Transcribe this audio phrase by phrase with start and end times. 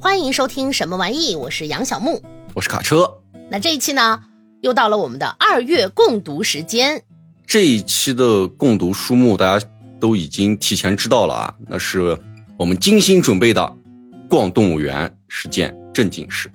[0.00, 1.36] 欢迎收听什么玩意？
[1.36, 2.22] 我是杨小木，
[2.54, 3.18] 我是卡车。
[3.50, 4.22] 那这一期呢，
[4.60, 7.02] 又到了我们的二月共读时间。
[7.46, 9.66] 这一期的共读书目，大家
[10.00, 12.18] 都已经提前知道了啊，那是
[12.56, 13.62] 我们精心准备的
[14.28, 16.48] 《逛动物园是件正经事》。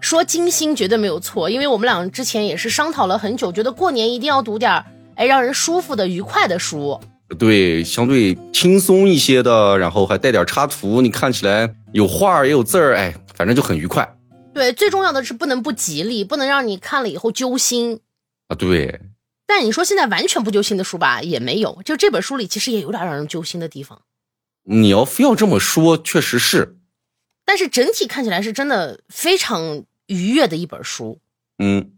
[0.00, 4.84] 说精心绝对没有错，因为我们俩之前也是商讨了很久，觉得过年一定要读点
[5.16, 7.00] 哎让人舒服的、愉快的书。
[7.38, 14.16] 对，相对轻松一些的，然后还带点插图，你看起来有画也有字儿，哎，反正就很愉快。
[14.54, 18.00] 对，最重要的是不能不吉利，不能让你看了以后揪心
[18.48, 18.54] 啊。
[18.54, 19.00] 对。
[19.46, 21.82] 但你说现在完全不揪心的书吧，也没有。
[21.84, 24.02] 就这本书里其实也有点让人揪心的地方。
[24.64, 26.76] 你要非要这么说，确实是。
[27.44, 31.20] 但是整体看起来是真的非常愉悦的一本书。
[31.58, 31.92] 嗯。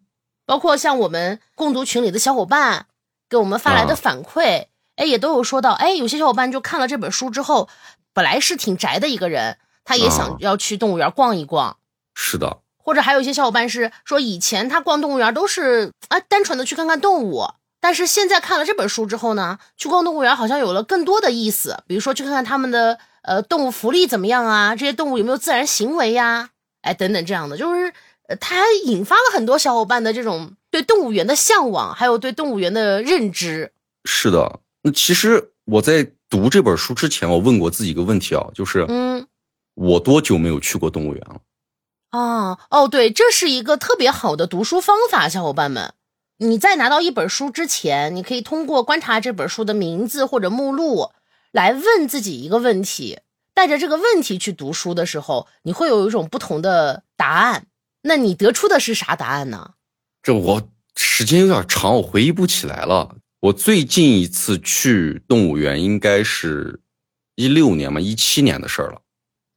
[0.47, 2.87] 包括像我们共读群里的小伙伴
[3.28, 4.66] 给我们发来的反馈。
[4.97, 7.69] 哎，也都有说到，哎，有些小伙伴就看了这本书之后，
[8.12, 11.77] 本来是挺宅的一个人，他也想要去动物园逛一逛。
[12.14, 12.59] 是的。
[12.77, 17.47] 或者还有一些小伙伴是说，以前他逛动物园都是啊，单纯的去看看动物，
[17.81, 26.51] 但是现在看了这本书之后呢，去逛动物园好像有了更多的意思，比如说去看看他们的呃动物福利怎么样啊，这些动物有没有自然行为呀，
[26.83, 27.91] 哎，等等这样的，就是
[28.29, 33.73] 呃，它引发了很多小伙伴的这种对动物园的向往，还有对动物园的认知。
[34.05, 34.61] 是的。
[34.84, 39.27] 那其实我在读这本书之前，我问过自己一个问题啊，就是，嗯，
[39.72, 41.40] 我多久没有去过动物园了？
[42.10, 45.94] 啊，哦，对，这是一个特别好的读书方法，小伙伴们，
[46.36, 51.12] 你在拿到一本书之前，你可以通过观察这本书的名字或者目录，
[51.50, 53.20] 来问自己一个问题，
[53.55, 57.68] 带着这个问题去读书的时候，你会有一种不同的答案。
[58.02, 59.72] 那你得出的是啥答案呢？
[60.22, 63.16] 这我时间有点长，我回忆不起来了。
[63.45, 66.81] 我最近一次去动物园应该是
[67.34, 69.03] 一六年嘛，一七年的事儿了。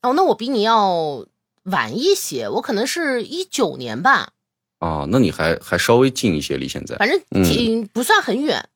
[0.02, 1.26] 哦，那我比你要
[1.64, 4.34] 晚一些，我可能是一九年吧。
[4.80, 8.68] 啊，那你还还稍微近一些，离现在反正挺不算很远。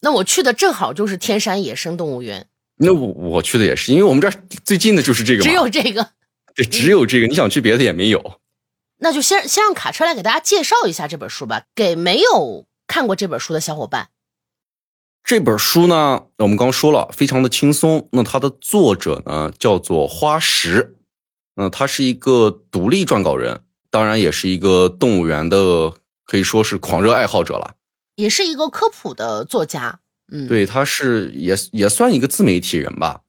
[0.00, 2.48] 那我去的正好就是天山野生动物园。
[2.78, 6.10] 那我我去的也是，因为我们这儿最近的就是这个，只有这个。
[6.56, 7.28] 对，只有这个。
[7.28, 8.40] 你想去别的也没有。
[8.98, 14.08] 那就先先让卡车来给大家介绍一下这本书吧，给没有看过这本书的小伙伴。
[15.26, 18.08] 这本书呢，我们刚说了，非常的轻松。
[18.12, 20.94] 那它的作者呢，叫做花石，
[21.56, 23.60] 嗯，他是一个独立撰稿人，
[23.90, 25.92] 当然也是一个动物园的，
[26.24, 27.74] 可以说是狂热爱好者了，
[28.14, 29.98] 也是一个科普的作家。
[30.30, 33.22] 嗯，对，他是也也算一个自媒体人吧。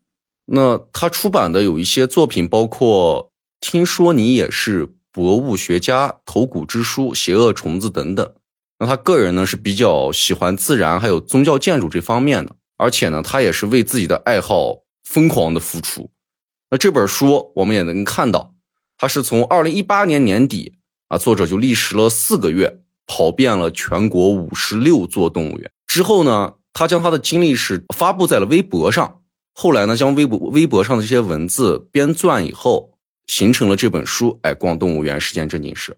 [0.46, 3.32] 那他出版的有一些作品，包括
[3.68, 8.32] 《听说你也是博物学家》《头骨之书》《邪恶虫子》等等。
[8.80, 16.10] 那他个人呢是比较喜欢自然还有宗教建筑这方面的，而且呢他也是为自己的爱好疯狂的付出。
[16.70, 18.54] 那这本书我们也能看到，
[18.98, 20.74] 他是从二零一八年年底
[21.08, 25.72] 啊，作者就历时了四个月，跑遍了全国五十六座动物园。
[25.88, 29.22] 之后呢，他将他的经历是发布在了微博上。
[29.54, 32.92] 后来呢，将微博微博上的这些文字编撰以后，
[33.26, 34.38] 形成了这本书。
[34.44, 35.98] 哎，逛动物园是件正经事。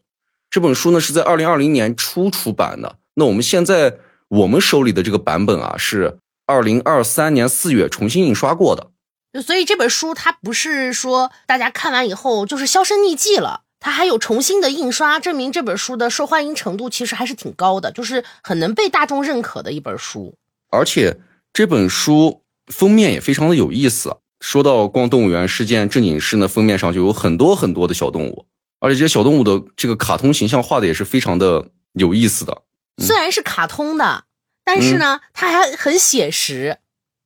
[0.49, 3.97] 这本书呢是在二零二零年初出版的，那我们现在
[4.29, 6.17] 我们手里的这个版本啊是
[6.47, 20.35] 二零二三年四月重新印刷过的，所以这本书它不是说大家看完以后就是销声匿迹了，它还有重新的印刷，证明这本书的受欢迎程度其实还是挺高的，就是很能被大众认可的一本书。
[20.71, 21.17] 而且
[21.53, 22.41] 这本书
[22.73, 28.47] 封面也非常的有意思，说到逛动物园事件正经事呢，封面上就有很多很多的小动物。
[28.79, 32.63] 而且这些小动物的这个卡通形象画的也是非常的有意思的，
[32.97, 34.23] 虽然是卡通的，
[34.63, 36.77] 但是呢，它还很写实。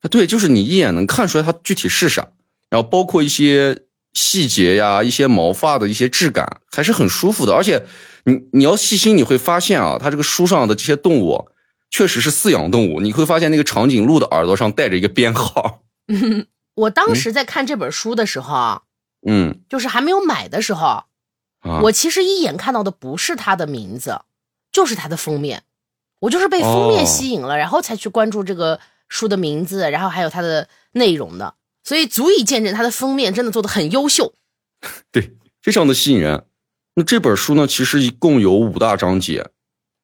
[0.10, 2.28] 对，就是你一眼能看出来它具体是啥，
[2.70, 7.54] 然后包括一些细节呀、一些毛发的一些质感，还是很舒服的。
[7.54, 7.86] 而且
[8.26, 11.48] 你你要细心，你会发现啊，它这个书上的这些动物
[11.90, 13.00] 确实是饲养动物。
[13.00, 15.84] 你会发现那个长颈鹿的耳朵上带着一个编号。
[16.76, 18.82] 我当时在看这本书的时候，
[19.26, 21.04] 嗯，就是还没有买的时候。
[21.82, 24.22] 我其实一眼看到的不是它的名字，
[24.72, 25.64] 就是它的封面，
[26.20, 34.34] 我就是被封面吸引了，然后才去关注这个书的名字，然后还有它的内容的，所以足以见证它的封面真的做的很优秀，
[35.12, 36.46] 对，非常的吸引人。
[36.96, 39.50] 那这本书呢，其实一共有五大章节，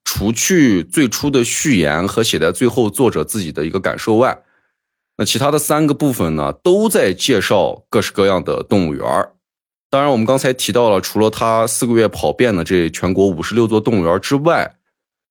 [0.04, 4.42] 除去最初的序言和写在最后作者自己的一个感受外，
[5.18, 9.34] 那其他的三个部分呢，都在介绍各式各样的动物园儿。
[9.92, 14.76] 当然，我们刚才提到了，除了他四个月跑遍了这全国五十六座动物园之外，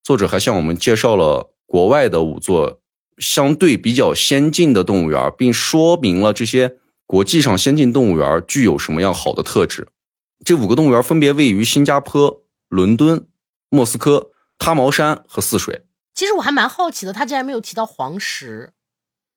[0.02, 2.80] 作者还向我们介绍了国外的五座
[3.18, 6.76] 相对比较先进的动物园，并说明了这些
[7.06, 9.86] 国际上先进动物园具有什么样好的特质。
[10.44, 13.28] 这五个动物园分别位于新加坡、伦敦、
[13.70, 15.84] 莫斯科、他毛山和泗水。
[16.14, 18.72] 其实我还蛮好奇的，他竟然没有提到黄石，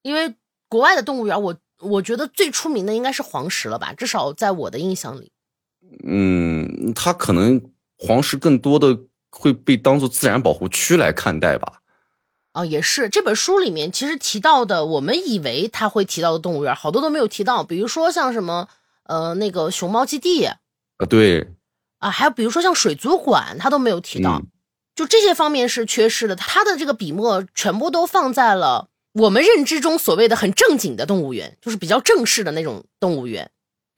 [0.02, 0.34] 因为
[0.68, 5.32] 国外的动物园，我我觉得最出名的应该是黄石了吧，至少在我的印象里。
[6.06, 7.62] 嗯，它可能
[7.98, 8.98] 黄石更多的
[9.30, 11.82] 会被当做自然保护区来看待吧。
[12.54, 17.64] 哦，也是这本书里面其实提到的，我们以为他会提到的动物园，好多都没有提到。
[17.64, 18.68] 比如说像什么，
[19.04, 20.58] 呃，那个熊猫基地啊，
[21.10, 21.54] 对，
[22.00, 24.42] 啊，还有比如说像水族馆，他都没有提到。
[24.94, 33.50] 就这些方面是缺失的，他的这个笔墨全部都放在了我们认知中所谓的很正经的动物园，就是比较正式的那种动物园。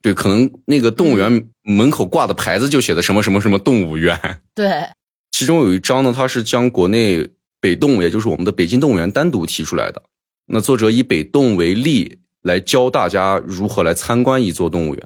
[0.02, 4.18] 对，可能那个动物园门口挂的牌子就写的什么什么什么动物园。
[4.54, 4.88] 对，
[5.30, 7.28] 其中有一章呢，它是将国内。
[7.60, 10.02] 北动，也就是我们的北京动物园单独提出来的。
[10.44, 15.02] 那作者以北动为例，来教大家如何来参观一座动物园，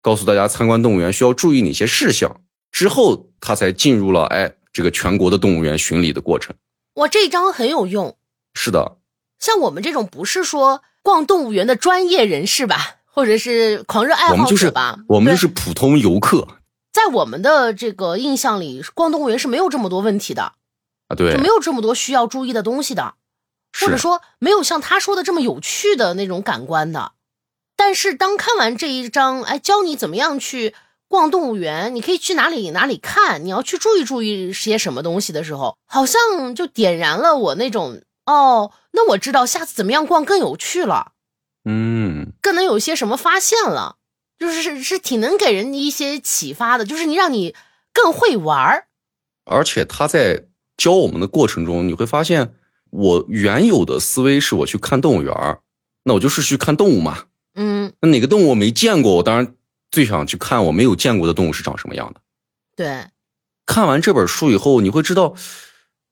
[0.00, 2.40] 告诉大家参观动物园需要注意哪些事项。
[2.72, 6.52] 之后，他才进入了哎这个全国的动物园巡礼的过程。
[6.94, 8.16] 哇，这一章很有用。
[8.54, 8.96] 是的，
[9.42, 16.46] 像我们这种不是说逛动物园的专业人士吧，或者是狂热爱好者吧，我们就是普通游客。
[16.92, 20.42] 在我们的这个印象里，逛动物园是没有这么多问题的
[21.08, 21.16] 啊。
[21.16, 23.14] 对，就没有这么多需要注意的东西的，
[23.80, 27.10] 或者说没有像他说的这么有趣的那种感官的。
[27.74, 30.72] 但是当看完这一章，哎，教你怎么样去
[31.08, 41.12] 逛动物园，你可以去哪里哪里看，你要去注意注意些什么东西的时候，好像就点燃了我那种哦，那我知道下次怎么样逛更有趣了，
[41.64, 43.96] 嗯，更能有些什么发现了，
[44.38, 47.54] 就是是是挺能给人一些启发的，就是你让你
[47.92, 48.86] 更会玩儿，
[49.44, 50.46] 而且他在。
[50.78, 52.54] 教我们的过程中，你会发现，
[52.90, 55.58] 我原有的思维是我去看动物园
[56.02, 57.26] 那我就是去看动物嘛。
[57.54, 59.54] 嗯，那哪个动物我没见过，我当然
[59.90, 62.20] 最想去看我没有见过的动物是长什么样的。
[62.74, 63.10] 对，
[63.66, 65.34] 看完这本书以后，你会知道，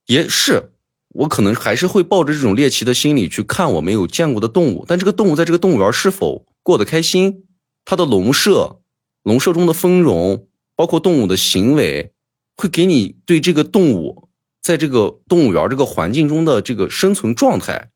[0.07, 0.71] 也是
[1.11, 7.47] 我可能还是会抱着这种猎奇的心理去看我没有见过的动物，但这个动物在这个动物园是否过得开心，
[7.85, 8.81] 它的笼舍、
[9.23, 12.13] 笼舍中的丰容，包括动物的行为，
[12.57, 14.29] 会给你对这个动物。
[14.63, 17.89] 在这个动物园这个环境中的这个生存状态，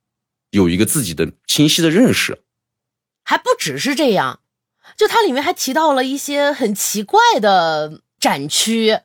[0.50, 2.42] 有一个自己的清晰的认识，
[3.22, 4.40] 还不只是这样，
[4.96, 8.98] 就它里面还提到了一些很奇怪的展区，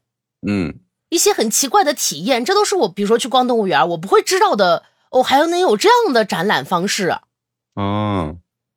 [0.48, 0.80] 嗯，
[1.10, 7.24] 一些很奇怪的体验，这都是我比如说去逛动物园我不会知道的哦，还有能有这样的展览方式啊，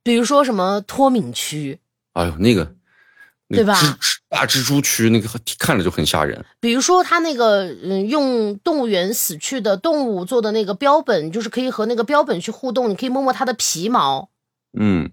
[0.02, 1.80] 比如说什么脱敏区，
[2.14, 2.74] 哎呦那个。
[3.54, 3.76] 对吧？
[4.30, 6.42] 大蜘蛛区那个看着就很吓人。
[6.58, 14.30] 比如说，他那个嗯，用动物园死去的动物做的那个标本，就是可以和那个标本去互动，你可以摸摸它的皮毛，
[14.72, 15.10] 嗯，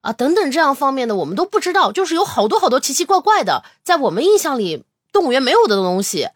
[0.00, 6.30] 啊，等等这样方面的，我们都不知道，就是有好多好多奇奇怪怪的，在我们印象里动物园没有的东西。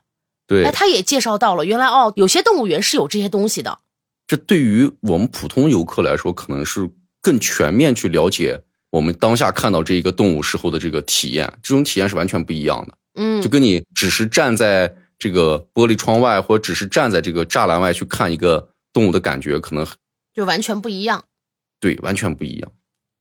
[0.49, 3.79] 对，哎，他也介绍到了，原来哦，有些动物园是有这些东西的。
[4.27, 6.91] 这对于我们普通游客来说，可能是
[7.23, 8.61] 更全面去了解。
[8.91, 12.95] 我们当下看到这一个动物时候的这个体验，这种体验是完全不一样的。
[13.21, 19.87] 嗯，就跟你只是站在这个玻璃窗外，或者只是站在这个栅栏外去看一个动物的感觉，可能
[20.35, 21.25] 就完全不一样。
[21.79, 22.73] 对，完全不一样。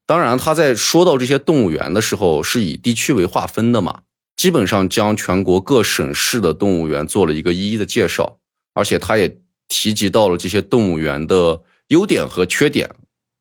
[0.06, 4.04] 当然，他在说到这些动物园的时候，是以地区为划分的嘛，
[4.38, 8.40] 基本上将全国各省市的动物园做了一个一一的介绍，
[8.74, 12.90] 而且他也提及到了这些动物园的优点和缺点。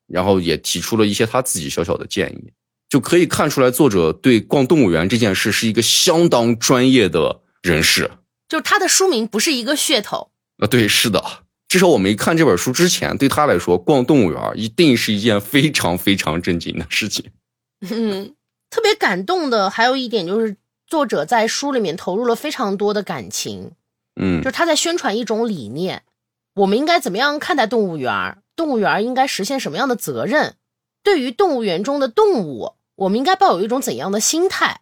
[0.09, 2.53] 然后也提出了一些他自己小小的建议，
[2.87, 8.09] 就可以看出来作者对逛动物园这件事是一个相当专业的人士。
[8.47, 11.21] 就他的书名不是一个噱头啊，对，是的，
[11.67, 17.25] 至少我没看这本书之前，对他来说逛动物园一定是一件非常非常正经的事情。
[17.81, 18.33] 嗯，
[18.69, 20.55] 特别感动的还有一点就是
[20.87, 23.73] 作者在书里面投入了非常多的感情。
[24.19, 26.03] 嗯，就是他在宣传一种理念，
[26.55, 28.41] 我们应该怎么样看待动物园？
[28.55, 30.55] 动物园应该实现什么样的责任？
[31.03, 34.81] 对于动物园中的动物，我们应该抱有一种怎样的心态？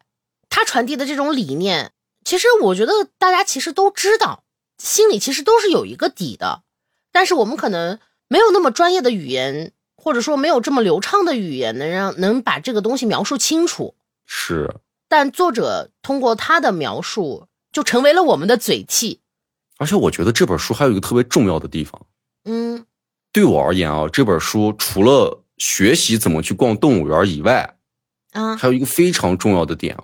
[0.50, 1.92] 他传递的这种理念，
[2.24, 4.46] 其实我觉得大家其实都知道，
[4.78, 6.62] 心里其实都是有一个底的。
[7.12, 13.96] 但是我们可能没有那么专业的语言，或者说没有这么流畅的语言，能让能把这个东西描述清楚。
[14.26, 14.74] 是，
[15.08, 19.22] 但作者通过他的描述，就成为了我们的嘴替。
[19.78, 22.02] 而且我觉得这本书还有一个特别重要的地方，
[22.46, 22.86] 嗯。
[23.34, 27.76] 对我而言啊，这本书除了学习怎么去逛动物园以外，
[28.32, 29.98] 啊，还有一个非常重要的点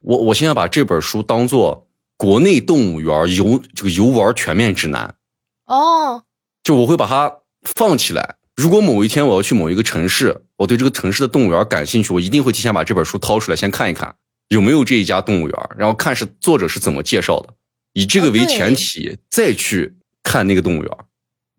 [0.00, 5.14] 我我现在把这本书当做国内动物园游这个游玩全面指南。
[5.66, 6.24] 哦，
[6.64, 7.32] 就我会把它
[7.62, 14.16] 放起来，如果某一天我要去某一个城市，我对这个城市的动物园感兴趣，我一定会提前把这本书掏出来先看一看
[14.52, 17.48] 有没有这一家动物园，然后看是作者是怎么介绍的，
[17.94, 20.90] 以这个为前提再去看那个动物园。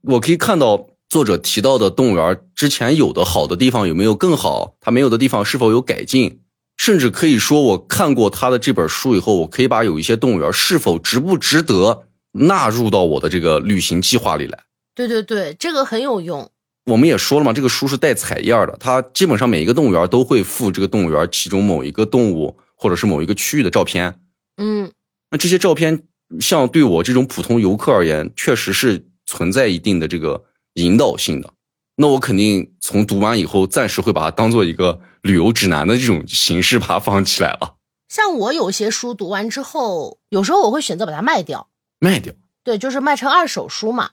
[0.03, 6.41] 我可以看到作者提到的动物园之前有的好的地方有没有更好，它没有的地方是否有改进，
[6.77, 14.59] 甚至可以说我看过他的这本书以后，我可以把有一些动物园是否值不值得纳入到我的这个旅行计划里来。
[14.93, 16.47] 对对对，这个很有用。
[16.85, 24.19] 我们也说了嘛，这个书是带彩页的，它基本上每一个动物园都会附这个动物园其中某一个动物或者是某一个区域的照片。
[24.57, 24.91] 嗯，
[25.31, 26.03] 那这些照片，
[26.41, 31.53] 像对我这种普通游客而言，确实是存在一定的这个引导性的。
[31.95, 37.75] 那我肯定从读完以后，暂时会把它当做一个旅游指南的这种形式把它放起来了。
[38.09, 42.33] 像我有些书读完之后，有时候我会选择把它卖掉，卖掉。
[42.65, 44.11] 对，就是卖成二手书嘛。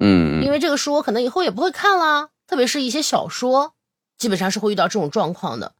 [0.00, 3.74] 嗯，因为这个书我可能以后也不会看了，特别是一些小说，
[4.16, 5.74] 基本上是会遇到这种状况的。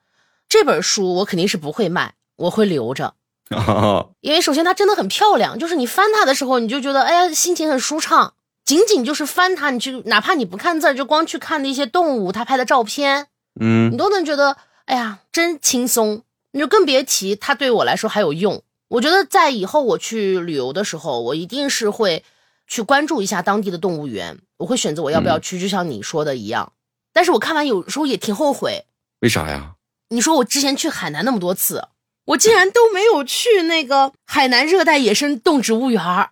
[0.48, 3.14] 这本书我肯定是不会卖，我会留着，
[4.20, 8.34] 因为首先它真的很漂亮，就是你翻它的时候，你就觉得哎呀，心情很舒畅。
[8.64, 13.26] 仅仅就是翻它，你去哪怕你不看字，就光去看那些动物它拍的照片，
[13.60, 16.22] 嗯，你都能觉得哎呀，真轻松。
[16.52, 18.62] 你就更别提它对我来说还有用。
[18.88, 22.24] 我觉得在以后我去旅游的时候，我一定是会。
[22.68, 26.72] 去关注一下当地的动物园，我会选择我要不要去，就像你说的一样。
[27.12, 28.86] 但是我看完有时候也挺后悔，
[29.20, 29.74] 为啥呀？
[30.08, 31.88] 你说我之前去海南那么多次，
[32.24, 36.30] 我竟然都没有去那个海南热带野生动植物园儿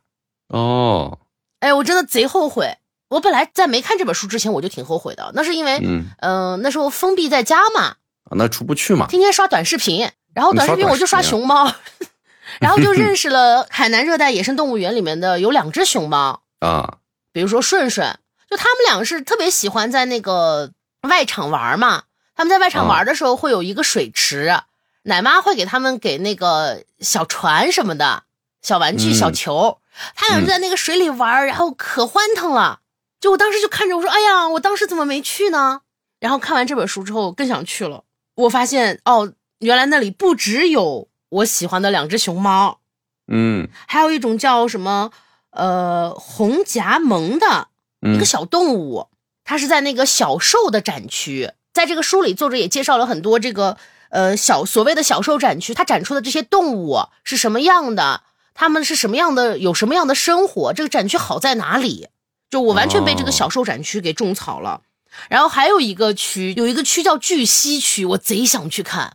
[0.48, 1.18] 哦，
[1.60, 2.76] 哎，我真的贼后悔。
[3.08, 5.32] 我本来在没看这本书之前，我就挺后悔的。
[5.34, 11.72] 那是因为，嗯嗯，那时候封闭在家嘛，啊那出不去嘛，天天刷短视频，然后短视频我就刷熊猫。
[12.60, 16.98] 然后就认识了海南热带野生动物园里面的有两只熊猫啊，
[17.32, 18.18] 比如说顺顺，
[18.48, 20.70] 就他们两个是特别喜欢在那个
[21.08, 22.04] 外场玩嘛。
[22.34, 24.60] 他们在外场玩的时候会有一个水池，
[25.02, 28.24] 奶妈会给他们给那个小船什么的
[28.62, 29.78] 小玩具、小球，
[30.14, 32.80] 他俩就在那个水里玩，然后可欢腾了。
[33.20, 35.82] 就我当时就看着我说：“哎呀，我当时怎么没去呢？”
[36.20, 38.04] 然后看完这本书之后更想去了。
[38.34, 41.08] 我发现哦，原来那里不只有。
[41.30, 42.80] 我喜欢的两只熊猫，
[43.28, 45.12] 嗯，还有一种叫什么
[45.50, 47.68] 呃红夹萌的
[48.00, 49.06] 一个小动物，
[49.44, 51.52] 它是在那个小兽的展区。
[51.72, 53.76] 在这个书里，作者也介绍了很多这个
[54.10, 58.22] 呃小所谓的小兽展区，它展出的这些动物是什么样的，
[58.54, 62.08] 它们是什么样的，有什么样的生活，这个展区好在哪里？
[62.50, 64.82] 就我完全被这个小兽展区给种草了。
[65.28, 69.14] 然后还有一个区，有一个区叫巨蜥区，我贼想去看。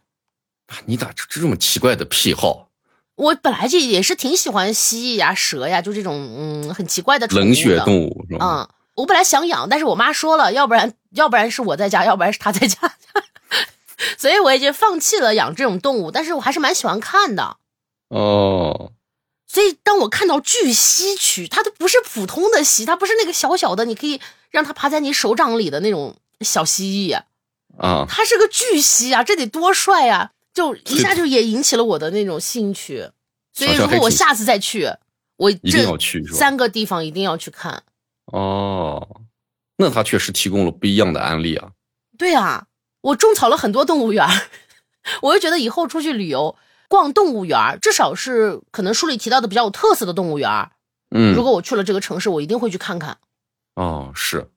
[0.86, 2.70] 你咋这这么奇怪的癖好？
[3.16, 8.46] 我本来就也是挺喜欢蜥蜴呀、蛇呀，就这种嗯很奇怪的冷血动物是吧？
[8.46, 12.78] 嗯，我本来想养，但是我妈说了，要不然要不然是我在家，要不然是她在家，
[14.18, 16.12] 所以我已经放弃了养这种动物。
[16.12, 17.58] 但是我还是蛮喜欢看的
[18.10, 18.92] 哦。
[19.48, 27.16] 所以当我看到巨蜥区，它都不是普通的蜥，它不是那个小小的，你可以让它爬在你手掌里的那种小蜥蜴
[27.78, 30.32] 啊，它是个巨蜥啊，这得多帅呀！
[30.54, 33.10] 就一下就也引起了我的那种兴趣，
[33.54, 34.90] 所以如果我下次再去，
[35.36, 37.84] 我一定要去三个地方一定要去看。
[38.28, 39.22] 哦，
[39.76, 41.72] 那它确实提供了不一样的案例啊。
[42.18, 42.68] 对啊，
[43.06, 44.28] 我种草了很多动物园，
[45.22, 46.56] 我就觉得以后出去旅游
[46.88, 50.72] 逛动物园，至少是可能书里提到的比较有特色的动物园。
[51.16, 53.18] 嗯，如果我去了这个城市，我一定会去看看。
[53.76, 54.50] 哦，是，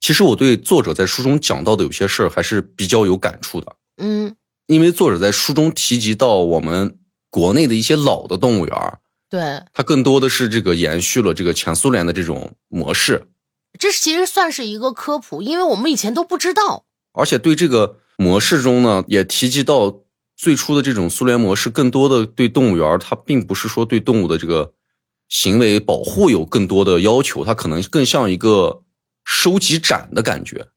[0.00, 3.76] 其实我对作者在书中讲到的有些事儿还是比较有感触的。
[3.96, 4.36] 嗯。
[4.66, 6.98] 因为作者在书中提及到我们
[7.30, 8.98] 国内的一些老的动物园
[9.30, 13.28] 对，它更多的是这个延续了这个前苏联的这种模式，
[13.78, 20.00] 这其实算是一个科普，因为我们以前都不知道，而且对这个模式中呢，也提及到
[20.36, 24.72] 最初的这种苏联模式，更多的对动物园它并不是说对动物的这个
[25.28, 28.82] 行为保护有更多的要求，它可能更像一个
[29.24, 30.68] 收集展的感觉。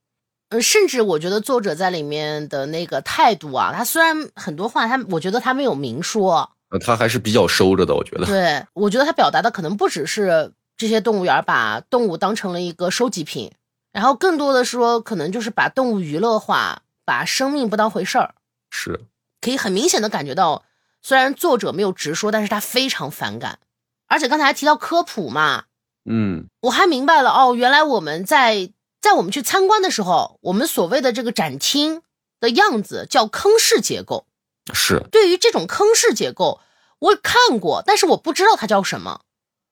[0.49, 8.25] 呃，甚至我觉得作者在里面的那个态度啊，他虽然很多话他，我觉得他没有明说，呃，他还是比较收着的，我觉得。
[8.25, 13.51] 对，我觉得他表达的可能不只是这些动物园把动物当成了一个收集品，
[13.91, 18.35] 然后更多的说，可能就是把动物娱乐化，把生命不当回事儿。
[18.69, 19.01] 是，
[19.41, 20.63] 可以很明显的感觉到，
[21.01, 23.59] 虽然作者没有直说，但是他非常反感。
[24.07, 25.65] 而且刚才还提到科普嘛，
[26.09, 28.71] 嗯，我还明白了哦，原来我们在。
[29.01, 32.03] 在我们去参观的时候，我们所谓的这个展厅
[32.39, 34.27] 的样子叫坑式结构。
[34.75, 36.61] 是，对于这种坑式结构，
[36.99, 39.21] 我看过，但是我不知道它叫什么。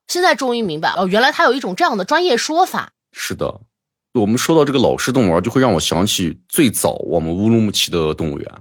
[0.07, 2.93] 现在终于明白哦，原来它有一种这样的专业说法。
[3.11, 3.61] 是的，
[4.19, 8.51] 我们说到这个老式动物园，就会让我想起最早我们乌鲁木齐的动物园。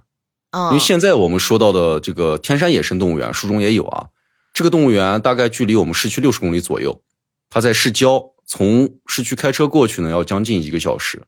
[0.52, 4.06] 嗯，因为现在我们说到的这个天山野生动物园，书中也有啊。
[4.54, 7.02] 这个动物园大概距离我们市区六十公里左右，
[7.50, 11.22] 它在市郊，从市区开车过去呢要将近一个小时。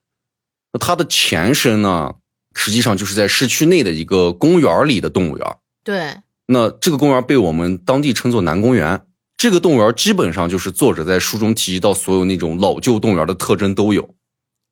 [0.73, 2.15] 那它的前身呢，
[2.55, 5.57] 实际上就是在市区内的一个公园里的动物园。
[5.85, 9.03] 对，那这个公园被我们当地称作南公园。
[9.37, 14.15] 这个动物园基本上就是作者在书中提及到所有那种老旧动物园的特征都有，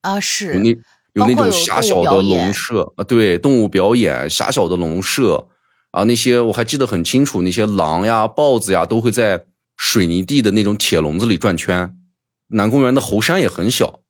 [0.02, 0.70] 啊是有那
[1.14, 5.48] 有那种狭小的笼舍啊，对，动物表演，狭小的笼舍
[5.90, 9.44] 啊，那些我还记得很清楚，那些狼呀、豹子呀都会在
[9.76, 11.94] 水泥地的那种铁笼子里转圈。
[12.48, 14.00] 南公园的猴山也很小，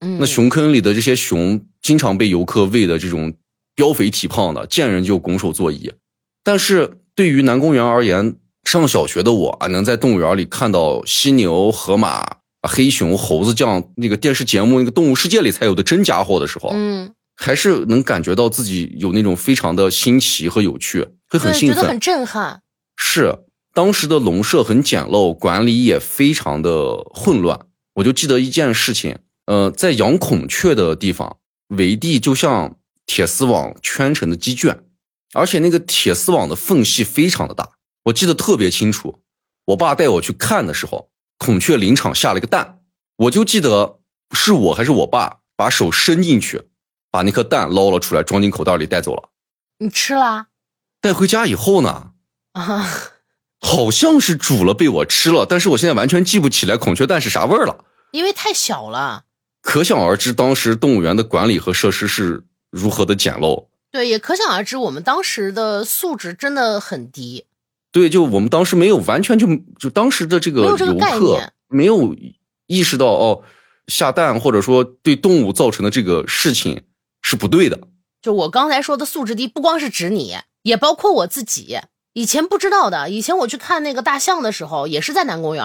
[0.00, 3.34] 嗯，那熊坑里的这些熊经常被游客喂的这种
[3.76, 5.92] 膘肥体胖的，见人就拱手作揖。
[6.42, 22.00] 但是对于南公园而言，上小学的我啊，能在动物园里看到犀牛、河马、啊黑熊、猴子这样那个电视节目那个动物世界里才有的真家伙的时候，嗯，还是能感觉到自己有那种非常的新奇和有趣，会很，兴奋觉得很。
[22.00, 22.62] 震撼。
[22.96, 23.38] 是
[23.72, 27.60] 当时的笼舍很简陋，管理也非常的混乱。
[27.94, 31.36] 我就记得一件事情，呃，在养孔雀的地方，
[31.68, 34.80] 围地就像铁丝网圈成的鸡圈，
[35.32, 37.68] 而且那个铁丝网的缝隙非常的大。
[38.04, 39.20] 我记得特别清楚，
[39.66, 41.08] 我爸带我去看的时候，
[41.38, 42.80] 孔雀林场下了一个蛋，
[43.16, 44.00] 我就记得
[44.32, 46.68] 是我还是我爸把手伸进去，
[47.10, 49.30] 把那颗蛋捞了出来，装进口袋里带走了。
[49.78, 50.48] 你吃了？
[51.00, 52.10] 带回家以后呢，
[52.52, 52.90] 啊，
[53.60, 57.84] 好像是煮了被我吃了，但是我现在完全记不起来孔雀蛋是啥味儿了。
[58.10, 59.24] 因为太小了。
[59.62, 63.66] 可想而知，当时动物园的管理和设施是如何的简陋。
[63.90, 67.46] 对，也可想而知，我们当时的素质真的很低。
[67.90, 69.46] 对，就我们当时没有完全就
[69.78, 72.14] 就当时的这个游客没有
[72.66, 73.42] 意识到哦，
[73.86, 76.82] 下蛋或者说对动物造成的这个事情
[77.22, 77.80] 是不对的。
[78.20, 81.78] 就我刚才说的素质低，不光是指你，也包括我自己。
[82.12, 85.64] 以前不知道的，以前我去看那个大象的时候，也是在南公园，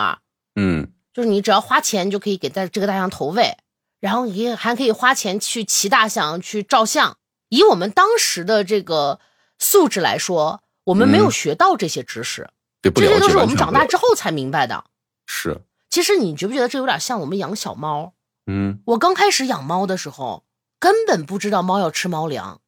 [0.55, 3.57] 嗯，就是你只要花钱，就可以给在这个大象投喂，
[3.99, 7.17] 然后你还可以花钱去骑大象去照相。
[7.49, 9.19] 以我们当时的这个
[9.57, 12.49] 素质来说，我们没有嗯学到这些知识，
[12.81, 14.83] 这些都是我们长大之后才明白的。
[15.25, 18.13] 是，其实你觉不觉得这有点像我们养小猫？
[18.45, 20.43] 嗯，我刚开始养猫的时候，
[20.79, 22.59] 根本不知道猫要吃猫粮，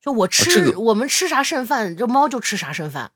[0.00, 3.10] 就我吃、啊这个我们吃啥剩饭，这猫就吃啥剩饭。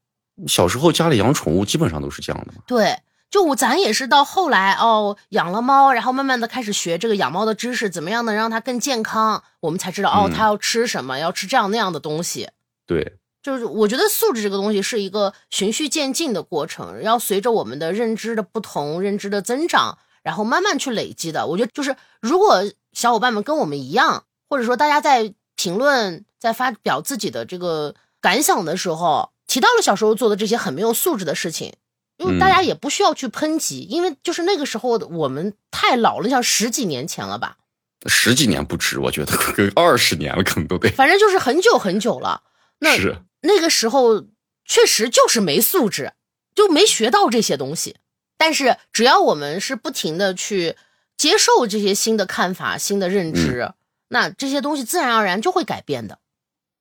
[0.47, 2.63] 小时候家里养宠物基本上都是这样的嘛。
[2.67, 2.99] 对，
[3.31, 12.49] 就我咱也是到后来哦，养了猫，然后慢慢的开始学这个养猫的知识，怎么样能让它更健康，我们才知道哦，嗯它要吃什么，要吃这样那样的东西。
[12.87, 21.47] 对，就是我觉得素质这个东西是一个循序渐进的过程，要随着我们的认知的不同、认知的增长，然后慢慢去累积的。
[21.47, 31.75] 我觉得就是如果小伙伴们跟我们一样，或者说大家在评论、在发表自己的这个感想的时候，提到了小时候做的这些很没有素质的事情。
[32.17, 37.59] 因为大家也不需要去抨击，因为就是那个时候的我们太老了，像十几年前了吧，
[38.07, 40.91] 十几年不止，我觉得跟二十年了可能都得。
[40.91, 42.43] 反正就是很久很久了。
[42.81, 44.27] 那是，那个时候
[44.65, 46.13] 确实就是没素质，
[46.55, 47.97] 就没学到这些东西。
[48.37, 50.77] 但是只要我们是不停的去
[51.17, 53.73] 接受这些新的看法、新的认知，
[54.09, 56.19] 那这些东西自然而然就会改变的。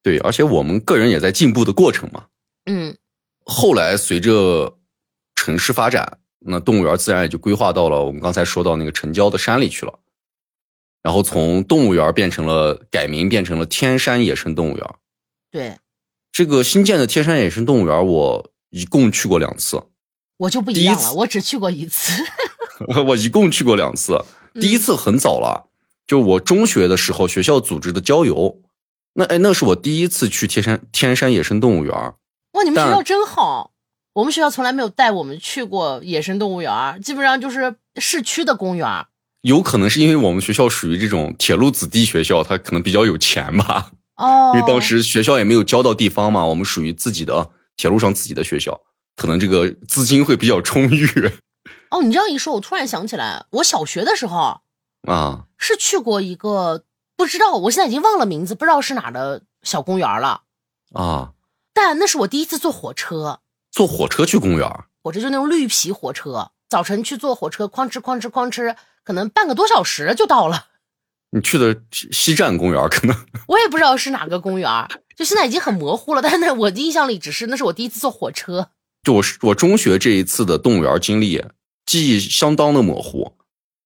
[0.03, 2.27] 对，而且我们个人也在进步的过程嘛。
[2.65, 2.95] 嗯
[3.43, 4.77] 后来随着
[5.35, 9.99] 城市发展，那动物园自然也就规划到了我们刚才说到那个城郊的山里去了。
[11.01, 14.95] 然后从动物园变成了改名，变成了天山野生动物园。
[15.49, 15.77] 对
[16.38, 19.82] 这个新建的天山野生动物园，我一共去过两次。
[20.38, 22.23] 我就不一样了，我只去过一次。
[23.08, 24.23] 我一共去过两次，
[24.54, 25.65] 第一次很早了，
[26.06, 28.62] 就我中学的时候，学校组织的郊游。
[29.15, 31.91] 那哎，那是我第一次去天山天山野生动物园。
[32.52, 33.71] 哇，你们学校真好！
[34.13, 38.88] 我们学校从来没有带我们去过野生动物园，基本上就是市区的公园。
[39.41, 43.89] 有可能是因为我们学校属于这种铁路子弟学校，他可能比较有钱吧。
[44.17, 48.80] 哦，因为当时学校也没有交到地方嘛，我们属于自己的铁路上自己的学校，
[49.15, 51.08] 可能这个资金会比较充裕
[51.89, 54.38] 哦，你这样一说，我突然想起来，我小学的时候
[55.08, 55.43] 啊。
[55.60, 56.84] 是去过一个
[57.15, 60.41] 不知道，我现在已经忘了名字，不知道是哪儿的小公园了。
[60.93, 61.32] 啊，
[61.73, 63.39] 但那是我第一次坐火车，
[63.71, 64.69] 坐火车去公园
[65.01, 70.67] 火车就那种绿皮火车，早晨去坐火车，哐哧哐哧哐哧，可能半个多小时就到了。
[71.31, 73.15] 你去的西西站公园可能
[73.47, 74.69] 我也不知道是哪个公园，
[75.15, 76.21] 就现在已经很模糊了。
[76.21, 78.69] 但是那我的印象里只是那是我第一次坐火车。
[79.03, 81.43] 就我我中学这一次的动物园经历，
[81.85, 83.33] 记忆相当的模糊。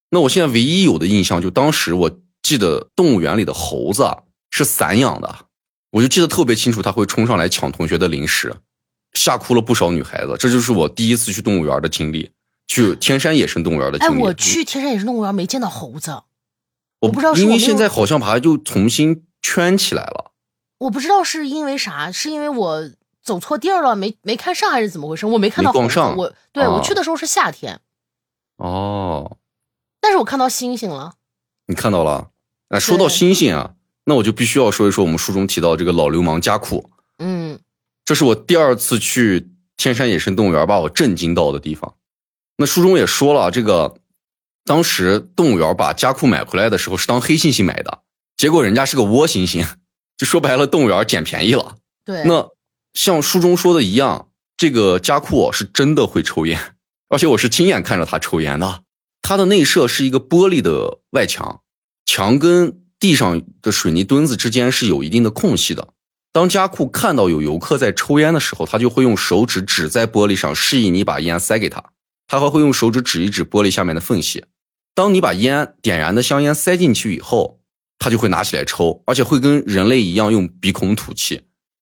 [0.10, 4.18] 那我现在唯一有的印象，就当时我记得动物园里的猴子啊
[4.50, 5.46] 是散养的，
[5.92, 8.54] 我就记得特别清楚，它会冲上来抢同学的零食，
[9.14, 10.36] 吓哭了不少女孩子。
[10.40, 12.32] 这就是我第一次去动物园的经历，
[12.68, 14.24] 去天山野生动物园的经历哎，历。
[14.24, 16.24] 我去天山野生动物园没见到猴子，
[17.02, 20.32] 我不知道是因为现在好像把它就重新圈起来了。
[20.80, 22.90] 我不知道是因为啥，是因为我
[23.22, 25.28] 走错地儿了，没没看上还是怎么回事？
[25.28, 27.80] 我没看到猴子，没逛上我对、啊我去的时候是夏天，
[28.58, 29.38] 哦，
[30.00, 31.14] 但是我看到星星了。
[31.68, 32.30] 你看到了？
[32.70, 33.74] 哎，说到星星啊，
[34.06, 36.90] 那我就必须要说一说我们书中提到这个老流氓加库。
[37.20, 37.60] 嗯，
[38.04, 41.94] 这是我第二次去天山野生动物园，把我震惊到的地方。
[42.58, 43.96] 那书中也说了，这个
[44.66, 48.02] 当时动物园把家库买回来的时候是当黑猩猩买的，
[48.38, 49.66] 结果人家是个窝猩猩，
[50.18, 51.78] 就说白了，动物园捡便宜了。
[52.06, 52.50] 对，那
[52.94, 56.60] 像书中说的一样，这个家库是真的会抽烟，
[57.10, 58.84] 而且我是亲眼看着他抽烟的。
[59.22, 61.62] 它的内设是一个玻璃的外墙，
[62.06, 65.90] 墙跟地上的水泥墩子之间是有一定的空隙的。
[66.34, 71.84] 当家库看到有游客在抽烟的时候，他就会用手指指在玻璃上，示意你把烟塞给他。
[72.28, 74.44] 他还会用手指指一指玻璃下面的缝隙。
[74.94, 77.60] 当你把烟点燃的香烟塞进去以后，
[77.98, 81.42] 它就会拿起来抽，而且会跟人类一样用鼻孔吐气。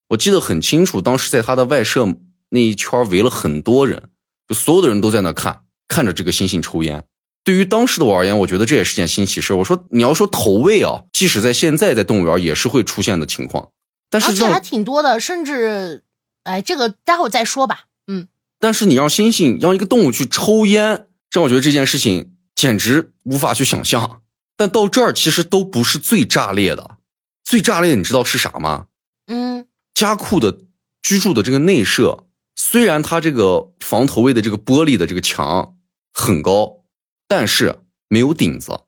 [0.10, 2.08] 我记得很清楚，当时在他的外设
[2.50, 4.10] 那一圈围了很多人，
[4.48, 7.04] 就所有的人都在那看，看着这个猩猩抽烟。
[7.44, 9.54] 对于当时的我而言，我觉得这也是件新奇事。
[9.54, 13.70] 我说你要说投喂啊，即使在现在在动物园也是会出现的情况，
[14.10, 16.04] 但是而且还挺多的，甚至，
[16.44, 17.86] 哎，这个待会儿再说吧。
[18.08, 18.28] 嗯，
[18.60, 24.22] 但是你让猩猩让一个动物去抽烟，让我觉得这件事情简直无法去想象。
[24.58, 26.98] 但到这儿其实都不是最炸裂的，
[27.46, 28.88] 最炸裂的你知道是啥吗？
[29.28, 30.60] 嗯，加库的
[31.02, 32.26] 居住的这个内设，
[32.58, 35.78] 虽然它这个防投喂的这个玻璃的这个墙
[36.14, 36.84] 很高，
[37.30, 38.82] 但是没有顶子。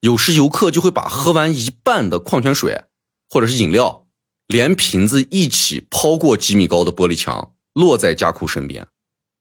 [0.00, 2.82] 有时游客就会把喝完一半的矿泉水
[3.30, 4.08] 或者是饮料，
[4.48, 8.88] 连瓶子一起抛过几米高的玻璃墙，落在加库身边。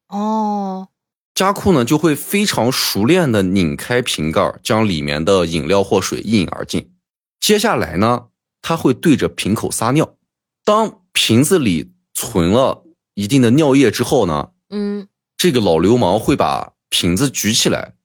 [0.10, 0.89] 哦，
[1.34, 6.94] 家库呢就会非常熟练的拧开瓶盖，将里面的饮料或水一饮而尽。
[7.39, 8.28] 接下来呢，
[8.62, 10.15] 他会对着瓶口撒尿。
[10.63, 17.96] 当瓶子里存了一定的尿液之后呢，嗯，这个老流氓会把瓶子举起来，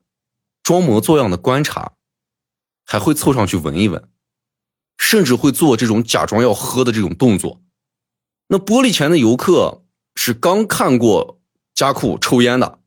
[0.63, 1.93] 装模作样的观察，
[2.87, 4.09] 还会凑上去闻一闻，
[4.97, 7.61] 甚至会做这种假装要喝的这种动作。
[8.49, 9.85] 那玻璃前的游客
[10.15, 11.41] 是刚看过
[11.75, 12.79] 加库抽烟的，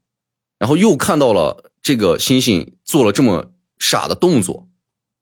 [0.60, 4.68] 然后又看到了这个猩猩做了这么傻的动作，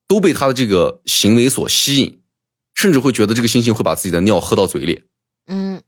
[0.08, 2.22] 都被他的这个行为所吸引，
[2.74, 5.04] 甚至会觉得这个猩猩会把自己的尿喝到嘴里。
[5.46, 5.82] 嗯，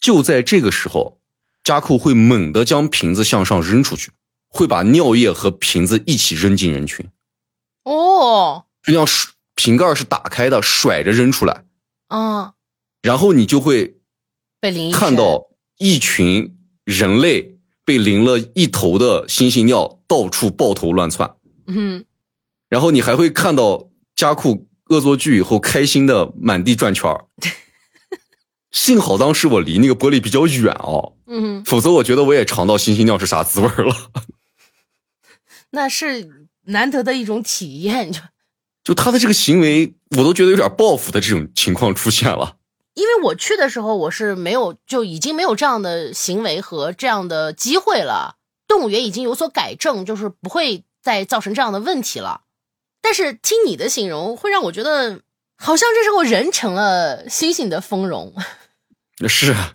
[0.00, 1.20] 就在这个时候，
[1.62, 4.10] 加库会猛地将瓶子向上扔出去，
[4.48, 7.06] 会把尿液和瓶子一起扔进人群，
[7.84, 11.64] 哦，就像甩瓶盖是打开的，甩着扔出来，
[12.08, 12.52] 嗯，
[13.02, 13.98] 然后你就会
[14.92, 17.57] 看到一群人类
[17.88, 22.04] 被淋了一头的猩猩尿到处抱头乱窜，嗯，
[22.68, 27.24] 然后你还会看到加库恶作剧以后开心的满地转圈儿。
[28.70, 33.96] 幸好当时我离那个玻璃比较远哦，嗯，否则我觉得我也尝到猩猩尿是啥滋味了。
[35.72, 38.20] 那是难得的一种体验，就
[38.84, 42.57] 就他的这个行为，我都觉得有点报复的这种情况出现了。
[42.98, 48.34] 因为我去的时候，我是没有就已经没有这样的行为和这样的机会了。
[48.66, 52.40] 动物园已经有所改正，就是不会再造成这样的问题了。
[53.00, 55.20] 但是听你的形容，会让我觉得
[55.56, 58.34] 好像这时候人成了猩猩的丰容。
[59.28, 59.74] 是啊，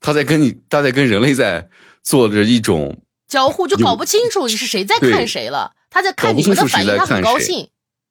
[0.00, 1.68] 他在跟你，他在跟人类在
[2.02, 5.74] 做着一种，交互就搞不清楚是谁在看谁了。
[5.90, 7.68] 他在看你们的反应，他很高兴。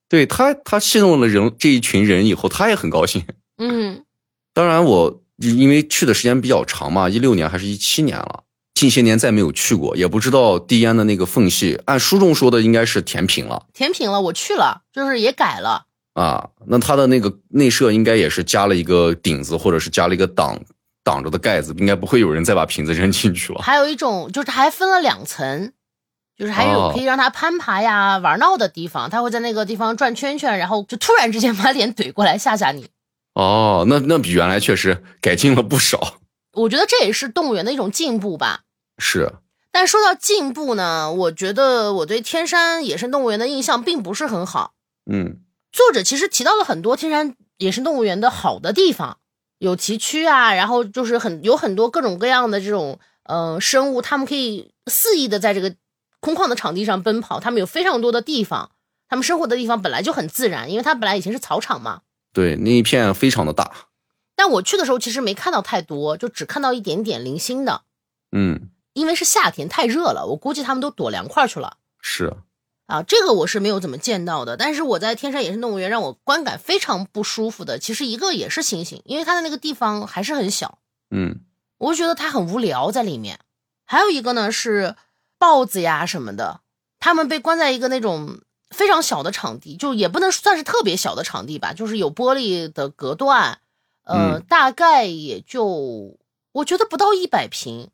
[0.07, 3.25] 对他，他戏弄了人这一群人以后，他也很高兴。
[3.57, 4.05] 嗯，
[4.53, 15.85] 当然我因为去的时间比较长嘛，一六年还是一七年了，近些年再没有去过，也不知道递烟的那个缝隙，按书中说的应该是填平了，填平了，我去了，就是也改了。
[16.13, 20.59] 啊，那它的那个内设应该也是加了一个顶子，或者是加了一个挡
[21.03, 23.61] 挡着的盖子，应该不会有人再把瓶子扔进去了。
[23.61, 25.71] 还有一种就是还分了两层，
[26.37, 32.89] 就是还有哦可以让它攀爬呀、玩闹的地方，它会在那个地方转圈圈，然后就突然之间把脸怼过来吓吓你。
[33.41, 36.19] 哦，那那比原来确实改进了不少。
[36.53, 38.61] 我觉得这也是动物园的一种进步吧。
[38.99, 39.33] 是，
[39.71, 44.73] 但说到进步呢，我觉得我对天山野生动物园的印象并不是很好。
[45.11, 45.39] 嗯
[45.71, 49.17] 作者其实提到了很多天山野生动物园的好的地方，
[49.57, 55.73] 有崎岖啊，然后就是很有很多各种各样的这种呃生物，它们可以肆意的在这个
[56.19, 58.71] 空旷的场地上奔跑，它们有非常多的地方，
[59.07, 62.01] 他们生活的地方本来就很自然，因为它本来以前是草场嘛。
[62.33, 63.89] 对，那一片非常的大。
[64.35, 67.83] 但我去的时候其实没看到太多，就只看到一点点零星的。
[68.31, 71.77] 嗯，因为是夏天太热了，我估计他们都躲凉快去了。
[72.01, 72.33] 是
[72.87, 74.57] 啊，这个我是没有怎么见到的。
[74.57, 80.79] 但是我在天山野生动物园让我观感非常不舒服的，其实一个也是猩猩，因为它的那个地方还是很小，
[81.11, 81.41] 嗯，
[81.77, 83.39] 我就觉得它很无聊在里面。
[83.85, 84.95] 还有一个呢是
[85.37, 86.61] 豹子呀什么的，
[86.99, 88.41] 它们被关在一个那种
[88.71, 93.59] 非常小的场地，就也不能算是特别小的场地吧，就是有玻璃的隔断，
[94.03, 96.17] 呃，嗯大概也就
[96.53, 97.89] 我觉得不到一百平。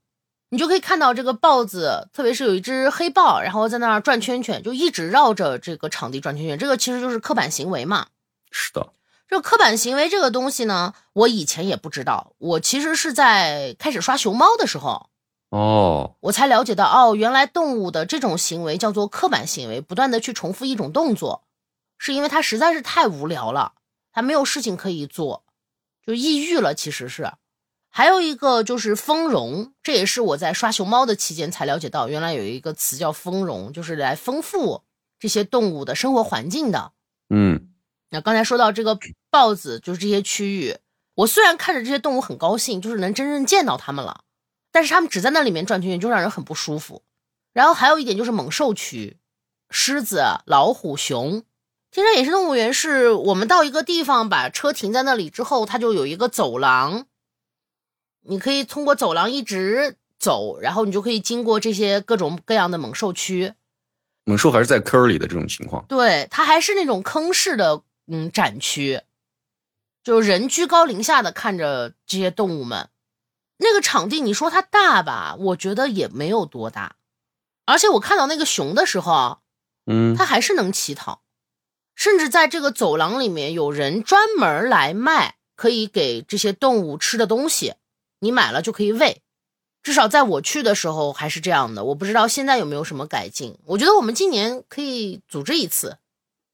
[0.50, 6.58] 你就可以看到这个豹子，特别是有一只黑豹，然后在那儿转圈圈，就一直绕着这个场地转圈圈。
[6.58, 8.08] 这个其实就是刻板行为嘛。
[8.50, 8.94] 是的，
[9.28, 12.32] 这个刻板行为这个东西呢，我以前也不知道。
[12.38, 15.10] 我其实是在开始刷熊猫的时候，
[15.58, 21.48] 哦，我才了解到，哦，原来动物的这种行为叫做刻板行为，不断的去重复一种动作，
[21.98, 23.74] 是因为它实在是太无聊了，
[24.12, 25.44] 它没有事情可以做，
[26.06, 26.76] 就抑郁了。
[26.76, 27.34] 其实是。
[27.90, 34.84] 还有一个就是丰容，这也是我在刷熊猫的期间才了解到，原来有一个词叫丰容，就是来丰富
[35.20, 36.92] 这些动物的生活环境的。
[37.30, 37.70] 嗯，
[38.12, 39.00] 那刚才说到这个
[39.32, 40.78] 豹子，就是这些区域，
[41.16, 44.26] 我虽然看着这些动物很高兴，就是能真正见到它们了，
[44.78, 47.02] 但是他们只在那里面转圈圈，就让人很不舒服。
[47.52, 49.18] 然后还有一点就是猛兽区，
[49.72, 51.44] 狮子、老虎、熊。
[51.90, 57.08] 天山野生动物园是我们到一个地方把车停在那里之后，它就有一个走廊。
[58.22, 63.56] 你可以通过走廊一直走，然后你就可以经过这些各种各样的猛兽区。
[64.26, 65.84] 猛兽还是在坑里的这种情况。
[65.90, 69.02] 对，它还是那种坑式的嗯展区，
[70.04, 72.90] 就是人居高临下的看着这些动物们。
[73.58, 76.96] 那个场地，你说它大吧，我觉得也没有多大。
[77.66, 79.40] 而且我看到那个熊的时候，
[79.86, 81.22] 嗯，它还是能乞讨，
[81.96, 87.74] 甚至在这个走廊里面有人专门来卖可以给这些动物吃的东西。
[88.20, 89.22] 你买了就可以喂，
[89.84, 91.84] 至少在我去的时候还是这样的。
[91.84, 93.58] 我不知道现在有没有什么改进。
[93.66, 95.98] 我觉得我们今年可以组织一次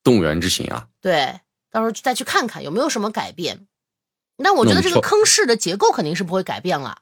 [0.04, 0.88] 动物园之行啊。
[1.00, 1.40] 对，
[1.70, 3.68] 到时候再去看看有没有什么改变。
[4.42, 7.00] 但我觉得这个坑式的结构肯定是不会改变了，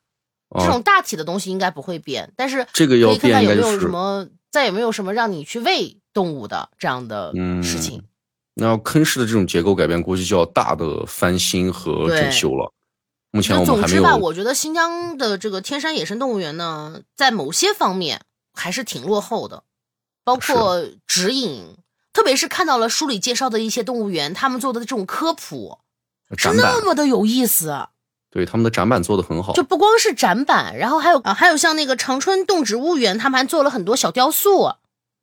[0.60, 2.34] 这种大体的东西应该不会变。
[2.36, 8.00] 但是这个要看看有没有什么，再有没有什么让你去喂动物的这样的事情。
[8.00, 8.08] 嗯
[8.54, 12.74] 那坑式的这种结构改变，估计就要大的翻新和整修了。
[13.32, 19.63] 目前我们还没总之吧，我觉得新疆的这个天山野生动物园呢，在某些方面还是挺落后的，
[20.26, 21.78] 包括指引，
[22.12, 25.91] 特别是看到了书里介绍的一些动物园，他们做的这种科普是
[26.36, 27.88] 展板那么的有意思。
[28.30, 34.76] 对他们的展板做的很好就，不光是展板，然后还有啊，还有像那个长春动植物园，他们还做了很多小雕塑。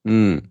[0.04, 0.42] 嗯，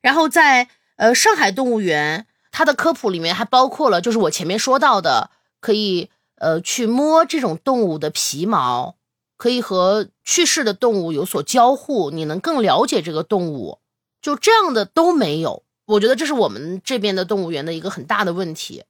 [0.00, 8.96] 然后在呃上海动物园，它的科普里面还包括了，就是我前面说到的，可以呃去摸这种动物的皮毛，
[9.36, 13.80] 可以和去世的动物有所交互，你能更了解这个动物。
[14.22, 18.84] 就这样的都没有，我觉得这是我们这边的动物园的一个很大的问题。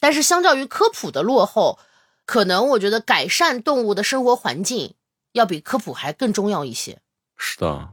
[0.00, 1.78] 但是相较于科普的落后，
[2.26, 4.94] 可能我觉得改善动物的生活环境
[5.32, 6.98] 要比科普还更重要一些。
[7.36, 7.90] 是的，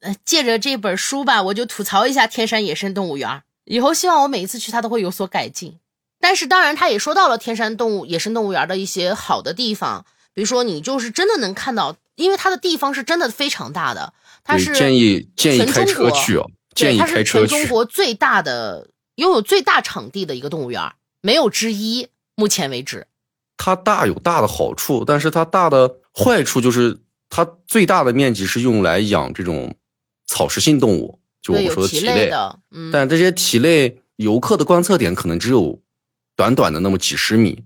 [0.00, 3.42] 呃，借着这本书吧，我就吐槽一下天山野生动物园。
[3.64, 5.78] 以后希望我每一次去它都会有所改进。
[6.18, 17.48] 但是当然，他也说到了天山动物野生动物园的一些好的地方，比如说你就是真的能看到，因为它的地方是真的非常大的，它是建议建议全开车去哦，建，议它是开车去。
[17.48, 20.80] 全中国最大的、拥有最大场地的一个动物园，
[21.26, 22.06] 没有之一。
[22.36, 23.08] 目前为止，
[23.56, 26.96] 它大有大的好处，但是它大的坏处就是
[27.28, 29.74] 它最大的面积是用来养这种
[30.26, 32.30] 草食性动物，就我，们说的蹄的类。
[32.30, 35.80] 的，嗯，但这些蹄类游客的观测点可能只有
[36.36, 37.64] 短短的那么几十米，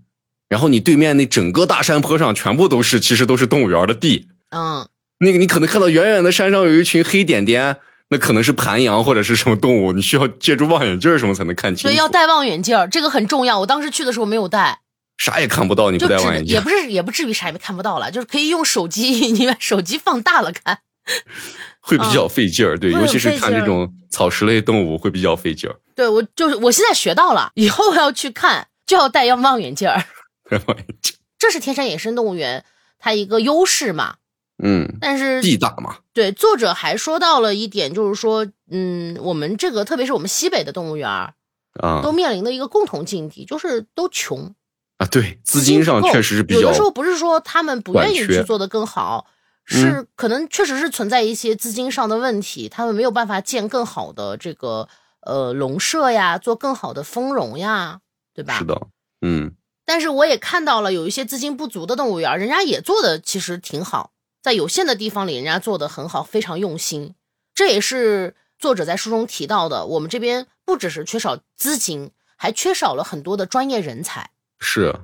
[0.49, 4.29] 然后你对面那整个大山坡上全部都是，其实都是动物园的地。
[4.51, 7.77] 嗯，那个你可能看到远远的山上有一群黑点点，
[8.11, 11.89] 那可能是盘羊或者是什么动物，你需要借助望远镜什么才能看清楚。
[11.89, 13.61] 所以要戴望远镜，这个很重要。
[13.61, 14.81] 我当时去的时候没有戴，
[15.17, 20.81] 啥也看不到，你不戴望远镜也不是也不至于啥也看不到了，就是可以用手机， 你把手机放大了看。
[21.81, 22.79] 会比较费劲儿。
[22.79, 25.77] 对，尤其是看这种草食类动物会比较费劲儿。
[25.95, 30.05] 对我就是我现在学到了，以后要去看就要戴望远镜儿。
[30.51, 32.65] 戴望远镜，这是天山野生动物园
[32.99, 34.17] 它一个优势嘛。
[34.63, 41.35] 嗯，但是地大嘛，对作者还说到了一点，就是说，嗯，我们这个特别是我们西北的动物园儿
[41.81, 42.03] 啊。
[42.03, 44.55] 都面临的一个共同境地，就是都穷，
[44.99, 54.89] 啊，对，资金上确实是比较有的时候不是说他们不愿意去做的更好，嗯是可能确实是存在一些资金上的问题，他们没有办法建更好的这个
[55.21, 58.01] 呃笼舍呀，做更好的丰容呀，
[58.35, 58.59] 对吧？
[58.59, 58.89] 是的，
[59.23, 59.53] 嗯，
[59.87, 64.11] 但是我也看到了有一些资金不足的动物园，人家也做的其实挺好，
[64.43, 67.15] 在有限的地方里，人家做的很好，非常用心。
[67.55, 74.31] 这也是作者在书中提到的，我们这边不只是缺少资金，还缺少了很多的专业人才。
[74.59, 75.01] 是。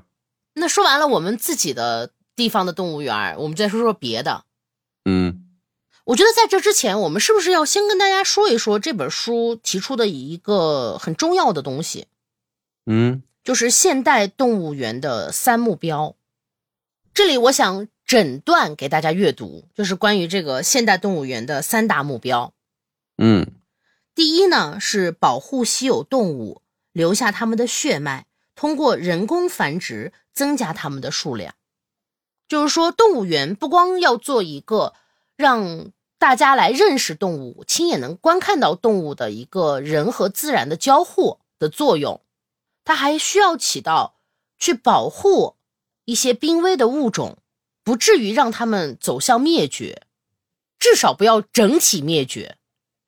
[0.55, 4.45] 那说完了我们自己的地方的动物园，我们再说说别的。
[5.05, 5.43] 嗯。
[6.05, 12.07] 我觉得在这之前，我们是不是要先跟大家说一说这本书提出的一个很重要的东西？
[12.87, 16.15] 嗯，就是现代动物园的三目标。
[17.13, 22.53] 这里我想整段给大家阅读，就是关于这个现代动物园的三大目标。
[23.19, 23.51] 嗯，
[24.15, 31.55] 第一呢是保护稀有动物，留下它们的血脉，通过人工繁殖增加它们的数量。
[32.47, 34.95] 就是说，动物园不光要做一个
[35.35, 42.21] 让大家来认识动物，亲眼能观看到动物的一个人和自然的交互的作用，
[42.85, 44.15] 它还需要起到
[44.57, 45.57] 去保护
[46.05, 47.39] 一些濒危的物种，
[47.87, 50.03] 不至于让它们走向灭绝，
[50.77, 52.57] 至少不要整体灭绝，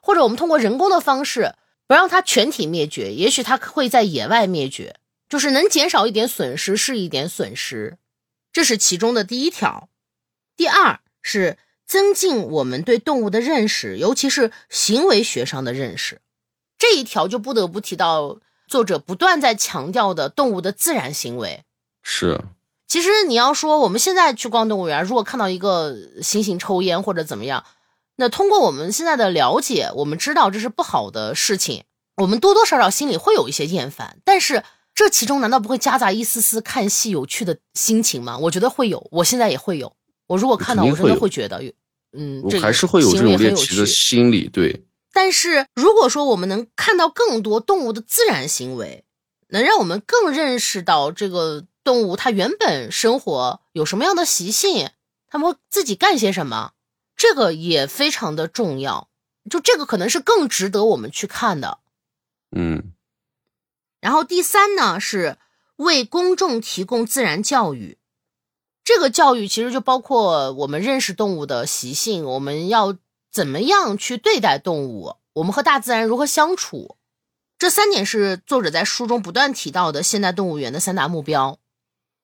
[0.00, 1.56] 或者我们通过人工的方式
[1.88, 4.94] 不让它全体灭绝，也许它会在野外灭绝，
[5.28, 7.98] 就是能减少一点损失是一点损失，
[8.52, 9.88] 这是其中的第一条。
[10.56, 11.58] 第二是。
[11.88, 16.20] 增进我们对动物的认识，尤其是行为学上的认识，
[16.76, 21.64] 这一条就不得不提到作者不断在强调的动物的自然行为。
[22.02, 22.42] 是，
[22.88, 27.64] 其实你要说我们现在去逛动物园，如果看到一个猩猩抽烟或者怎么样，
[28.16, 31.85] 那通过我们现在的了解，我们知道这是不好的事情，
[32.16, 34.16] 我们多多少少心里会有一些厌烦。
[34.24, 38.38] 但是这其中难道不会夹杂一丝丝看戏有趣的心情吗？
[38.38, 39.92] 我觉得会有，我现在也会有。
[40.27, 41.70] 我如果看到，我真的会觉得有，
[42.16, 44.85] 嗯，这还是会有这种猎奇的心理，对。
[45.12, 49.05] 但是如果说我们能看到更多动物的自然行为，
[49.48, 54.90] 能让我们更认识到这个动物它原本生活有什么样的习性，
[55.27, 56.72] 它们会自己干些什么，
[57.16, 59.09] 这个也非常的重要。
[59.48, 61.79] 就这个可能是更值得我们去看的，
[62.55, 62.92] 嗯。
[64.03, 65.38] 然后第三呢，是
[65.77, 67.96] 为公众提供自然教育。
[68.85, 72.98] 这个教育其实就包括我们认识动物的习性，我们要
[73.33, 76.98] 怎么样去对待动物，我们和大自然如何相处，
[77.59, 81.59] 这三点是作者在书中不断提到的现代动物园的三大目标。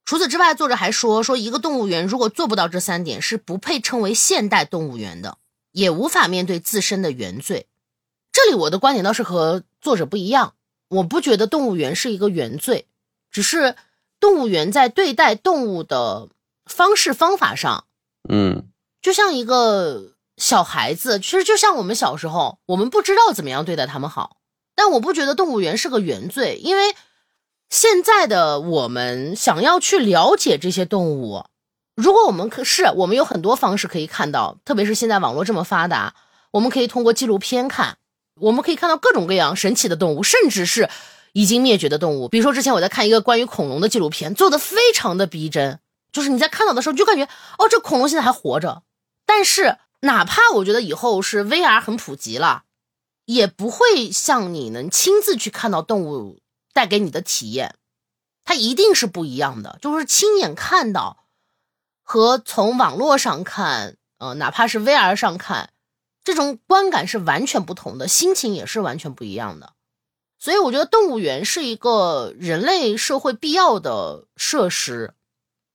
[0.04, 5.38] 除此之外，作者还说，说一个动物园如果做不到这三点，是不配称为现代动物园的，
[5.72, 7.66] 也无法面对自身的原罪。
[8.32, 10.54] 这里我的观点倒是和作者不一样，
[10.88, 12.86] 我不觉得动物园是一个原罪，
[13.30, 13.76] 只是
[14.20, 16.28] 动物园在对待动物的。
[16.66, 17.84] 方式方法上，
[18.26, 18.70] 嗯，
[19.02, 24.38] 就像一个小孩子，其实就像我们小时候，我们不知道怎么样对待他们好。
[24.74, 26.96] 但我不觉得动物园是个原罪，因为
[27.74, 31.46] 现在的我们想要去了解这些动物，
[31.96, 36.14] 如果我们可是我们有很多方式可以看到，特别是现在网络这么发达，
[36.52, 37.98] 我们可以通过纪录片看，
[38.40, 40.88] 我们可以看到各种各样神奇的动物，甚至是
[41.32, 42.28] 已经灭绝的动物。
[42.28, 45.80] 比如说之前我在看一个关于恐龙的纪录片，做的非常的逼真。
[46.12, 47.24] 就是你在看到的时候，就感觉
[47.58, 48.84] 哦，这恐龙现在还活着。
[49.26, 52.62] 但是，哪怕我觉得以后是 VR 很普及了，
[53.24, 56.38] 也不会像你能亲自去看到动物
[56.74, 57.76] 带给你的体验，
[58.44, 59.78] 它一定是不一样的。
[59.80, 61.24] 就是亲眼看到
[62.02, 65.70] 和从网络上看，呃，哪怕是 VR 上看，
[66.22, 69.72] 这种观感是完全不同的，心情也是完全不一样的。
[70.38, 75.14] 所以，我觉得动物园是一个人类社会必要的设施。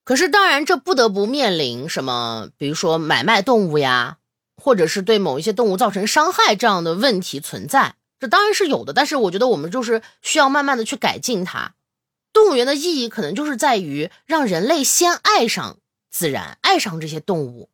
[0.03, 4.17] 可是，当然，这不得不面临什么，比如说买卖动物呀，
[4.57, 7.95] 或者是对某一些动物造成伤害这样的问题存在。
[8.19, 11.73] 这当然是有的，但是我觉得我们就是需要慢慢的去改进它。
[12.31, 15.77] 动物园的意义可能就是在于让人类先爱上
[16.11, 17.69] 自然，爱上这些动物，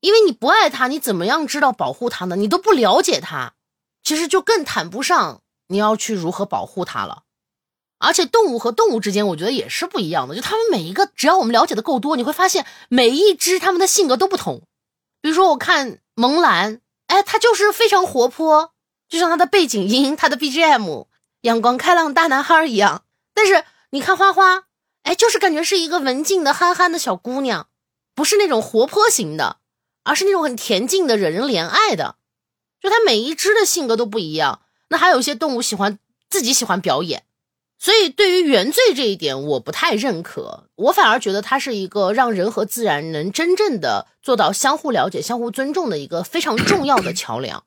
[0.00, 2.36] 因为你不爱它，你怎么样知道保护它呢？
[2.36, 3.54] 你都不了解它，
[4.04, 7.24] 其实就更谈不上你要去如何保护它了。
[7.98, 10.36] 而且动物和动物之间，我觉得也是不一样的。
[10.36, 14.62] 就它们每一个，只要我们了解的够多，你会发现每一只它们的性格都不同。
[15.20, 18.72] 比如说，我看萌兰，哎，它就是非常活泼，
[19.08, 21.06] 就像它的背景音、它的 BGM，
[21.42, 23.04] 阳光开朗大男孩一样。
[23.34, 24.64] 但是你看花花，
[25.02, 27.68] 哎，就是感觉是一个文静的、憨憨的小姑娘，
[28.14, 29.58] 不是那种活泼型的，
[30.04, 32.16] 而是那种很恬静的、惹人怜爱的。
[32.80, 34.60] 就它每一只的性格都不一样。
[34.90, 35.98] 那还有一些动物喜欢
[36.30, 37.24] 自己喜欢表演。
[37.80, 40.64] 所以，对于原罪这一点，我不太认可。
[40.74, 47.62] 我反而觉得它是一个让人和自然能真正的做到相互了解、相互尊重的一个非常重要的桥梁。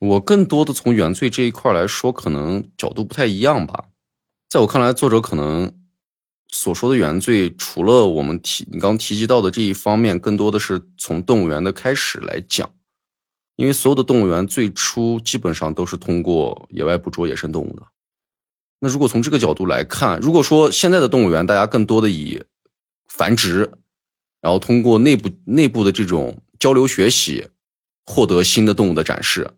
[0.00, 3.84] 我更多的从原罪这一块来说，可能角度不太一样吧。
[4.48, 5.72] 在我看来，作者可能
[6.48, 12.68] 所说的原罪，除了我们提你刚提及到的这一方面，更多的是从动物园的开始来讲。
[13.56, 17.82] 因为所有的动物园最初基本上都是通过野外捕捉野生动物的。
[18.78, 22.42] 那如果从这个角度来看，如果说现在的动物园大家更多的以
[23.06, 23.70] 繁殖，
[24.40, 27.46] 然后通过内部内部的这种交流学习，
[28.06, 29.50] 获得新的动物的展示，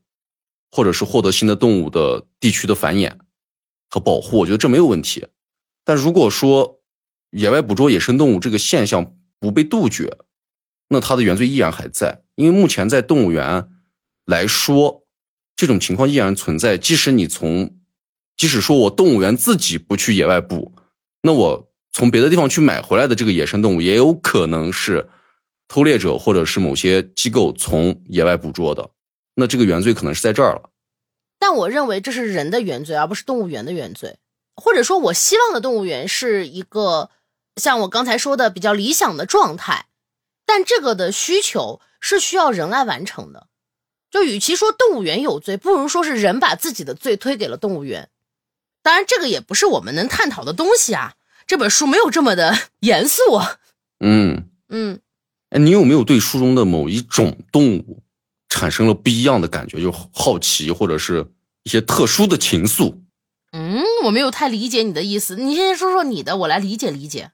[0.72, 3.12] 或者是获得新的动物的地区的繁衍
[3.88, 5.24] 和保护，我觉得这没有问题。
[5.84, 6.80] 但如果说
[7.30, 10.18] 野外捕捉野生动物这个现象不被杜绝，
[10.88, 13.68] 那它的原罪依然还在，因为目前在动物园。
[14.24, 15.04] 来说，
[15.56, 16.78] 这种情况依然存在。
[16.78, 17.76] 即使你从，
[18.36, 20.72] 即使说我动物园自己不去野外捕，
[21.22, 25.08] 那我从别的地方去买回来的这个野生动物，也有可能是
[25.66, 28.88] 偷猎者或者是某些机构从野外捕捉的。
[29.34, 30.70] 那这个原罪可能是在这儿了。
[31.38, 34.18] 但我认为这是人的原罪，而不是动物园的原罪。
[34.54, 37.10] 或者说，我希望的动物园是一个
[37.56, 39.86] 像我刚才说的比较理想的状态。
[40.44, 43.46] 但这个的需求是需要人来完成的。
[44.10, 48.10] 就与其说动物园有罪，不如说是人把自己的罪推给了动物园。
[48.82, 51.14] 当然，这个也不是我们能探讨的东西啊。
[51.46, 53.22] 这本书没有这么的 严肃。
[54.00, 55.00] 嗯嗯，
[55.50, 58.01] 哎，你有没有对书中的某一种动物
[58.54, 61.26] 产生了不一样的感觉，就好奇或者是
[61.64, 62.98] 一些特殊的情愫？
[63.52, 65.36] 嗯，我没有太理解你的意思。
[65.36, 67.30] 你先说说你的，我来理解理解。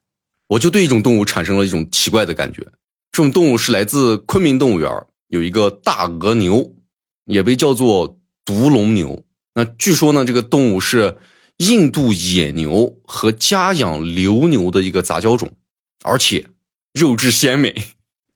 [0.47, 2.63] 我就对一种动物产生了一种奇怪的感觉。
[3.11, 4.91] 这种动物是来自昆明动物园。
[5.27, 6.73] 有一个大额牛，
[7.27, 9.25] 也被叫做独龙牛。
[9.55, 11.19] 那据说呢，这个动物是
[11.57, 15.53] 印度野牛和家养牦牛的一个杂交种，
[16.05, 16.47] 而且
[16.95, 17.75] 肉质鲜美。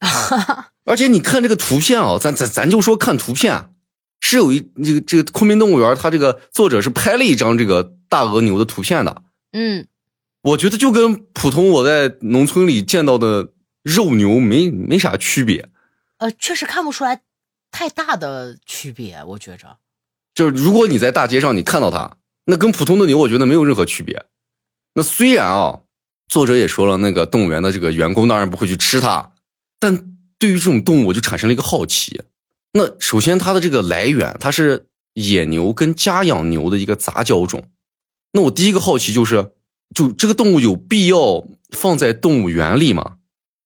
[0.84, 3.70] 而且你看这个图片啊，咱咱咱就说看图片，
[4.20, 9.22] 是有一这个这个昆明动物园，它这个作者是拍了一张这个大额牛的图片的。
[9.52, 9.86] 嗯，
[10.42, 13.52] 我觉得就跟普通我在农村里见到的
[13.82, 15.68] 肉牛没没啥区别。
[16.18, 17.20] 呃，确实看不出来
[17.70, 19.78] 太大的区别，我觉着。
[20.34, 22.16] 就是如果你在大街上你看到它，
[22.46, 24.24] 那跟普通的牛，我觉得没有任何区别。
[24.94, 25.80] 那虽然啊，
[26.28, 29.32] 作者也说了，那个动物园的这个员工当然不会去吃它，
[29.78, 30.11] 但
[30.42, 32.20] 对于这种动物，我就产生了一个好奇。
[32.72, 37.62] 那首先它的这个来源，它是野牛跟家养牛的一个杂交种。
[38.32, 39.52] 那我第一个好奇就是，
[39.94, 43.18] 就这个动物有必要放在动物园里吗？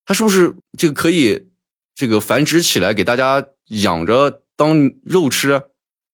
[0.05, 1.47] 它是不是这个可以？
[1.95, 5.63] 这个繁殖起来给大家养着当肉吃，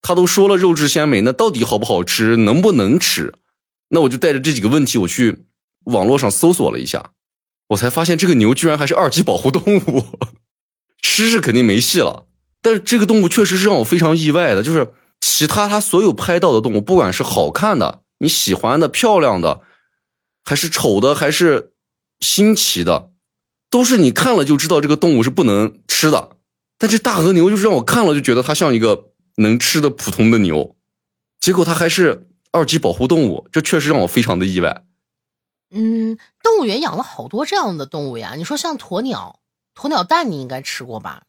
[0.01, 3.35] 他都说了肉质鲜美，那到底好不好吃，能不能吃？
[3.89, 5.39] 那我就带着这几个问题，我去
[5.87, 7.11] 网络上搜索了一下，
[7.71, 10.05] 我才发现这个牛居然还是二级保护动物，
[11.13, 12.25] 吃是肯定没戏了。
[12.63, 19.61] 但是这个动物确实是让我非常意外的，就是其他他所有拍到的动物，不管是好看的、你喜欢的、漂亮的，
[20.43, 21.73] 还是丑的，还是
[22.21, 23.11] 新奇的。
[23.69, 26.37] 都是你看了就知道这个动物是不能吃的，
[26.79, 30.77] 但这大和牛就是让我看了就觉得它像一个能吃的普通的牛，
[31.41, 34.85] 结果它还是二级保护动物，这确实让我非常的意外。
[35.75, 39.41] 嗯，动物园养了好多这样的动物呀，你说像鸵鸟，
[39.75, 41.23] 鸵鸟蛋你应该吃过吧，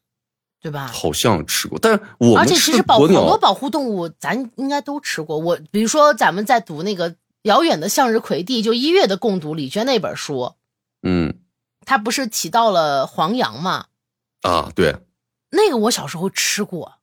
[0.61, 0.87] 对吧？
[0.87, 5.37] 好像吃过，但我而且其实保好多保护动物咱应该都吃过。
[5.37, 7.11] 我比如说咱们在读那个
[7.43, 10.53] 《遥远的向日葵地》，就一月的共读李娟那本书，
[11.01, 11.39] 嗯。
[11.85, 13.87] 他不是提到了黄羊吗？
[14.43, 14.95] 啊，对，
[15.49, 16.93] 那个我小时候吃过。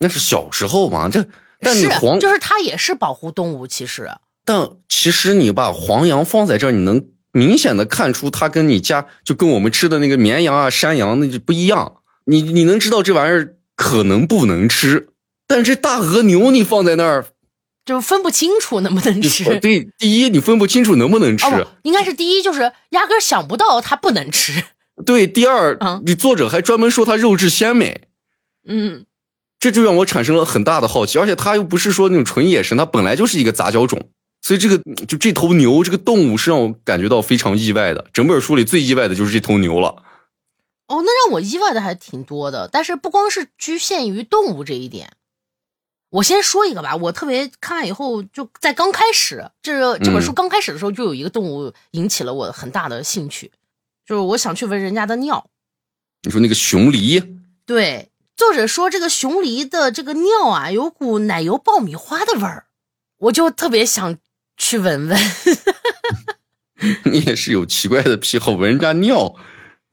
[0.00, 1.08] 那是小时候嘛？
[1.08, 1.24] 这
[1.60, 4.10] 但你黄就是它也是保护动物，其实。
[4.44, 11.96] 但其实你把黄羊放在这儿，你能明显的看出它跟你家就跟我们吃的那个绵羊啊、山羊那就不一样。
[12.24, 15.08] 你你能知道这玩意儿可能不能吃，
[15.46, 17.26] 但是这大鹅牛你放在那儿。
[17.84, 19.44] 就分不清楚能不能吃。
[19.60, 21.44] 对，第一你分不清楚能不能吃，
[21.82, 24.64] 应该是第一就是压根想不到它不能吃。
[25.04, 25.76] 对，第二，
[26.06, 28.02] 你作者还专门说它肉质鲜美，
[28.66, 29.04] 嗯，
[29.60, 31.18] 这就让我产生了很大的好奇。
[31.18, 34.08] 而且它又不是说那种纯野生，它本来就是一个杂交种，
[34.44, 34.76] 所以这个
[35.06, 38.04] 就这头牛这个动物是让我感觉到非常意外的。
[38.12, 40.04] 整本书里最意外的就是这头牛了。
[40.86, 45.12] 哦，那让我意外的还挺多的，但是不光是局限于动物这一点。
[46.10, 53.50] 我先说一个吧，我特别看完以后就在刚开始，这这本书刚开始的时候就有一个动物引起了我很大的兴趣，
[54.04, 55.48] 就是我想去闻人家的尿。
[56.22, 57.38] 你说那个熊狸？
[57.64, 62.66] 对，作者说这个熊狸的这个尿啊，有股奶油爆米花的味儿，
[63.16, 64.18] 我就特别想
[64.56, 65.18] 去闻闻。
[67.04, 69.34] 你也是有奇怪的癖好，闻人家尿。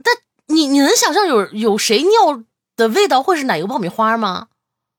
[0.04, 0.16] 但
[0.48, 2.44] 你你能想象有有谁尿
[2.76, 4.48] 的味道会是奶油爆米花吗？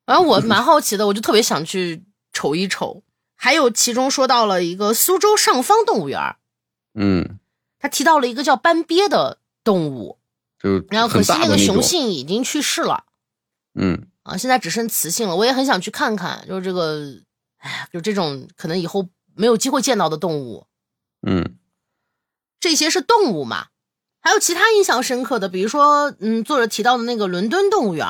[0.07, 3.03] 然后我蛮好奇的，我就特别想去瞅一瞅。
[3.35, 6.37] 还有其中说到了一个苏州上方动物园，
[6.95, 7.39] 嗯，
[7.81, 10.19] 他提到了一个叫斑鳖的动物，
[10.59, 13.05] 就是然后可惜那个雄性已经去世了
[13.75, 15.35] 嗯啊，现在只剩雌性了。
[15.35, 17.01] 我也很想去看看，就是这个，
[17.59, 20.67] 哎呀，就这种可能以后没有机会见到的动物。
[21.27, 21.57] 嗯
[22.61, 23.67] 这些是动物嘛？
[24.21, 28.07] 还有其他印象深刻的，比如说，嗯，作者提到的那个伦敦动物园，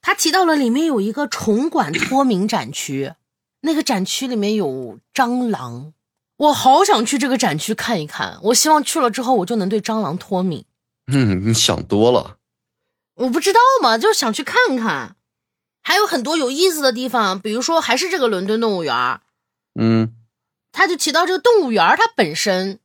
[0.00, 3.14] 他提到了里面有一个虫馆脱敏展区，
[3.62, 5.92] 那个展区里面有蟑螂，
[6.36, 8.38] 我好想去这个展区看一看。
[8.44, 10.64] 我希望去了之后，我就能对蟑螂脱敏。
[11.08, 12.36] 嗯，你想多了，
[13.14, 15.16] 我不知道嘛，就是想去看看。
[15.82, 19.20] 还有很多有意思的地方，比如说还是这个伦敦动物园，
[19.74, 20.14] 嗯
[20.72, 22.78] 他就提到这个动物园它本身，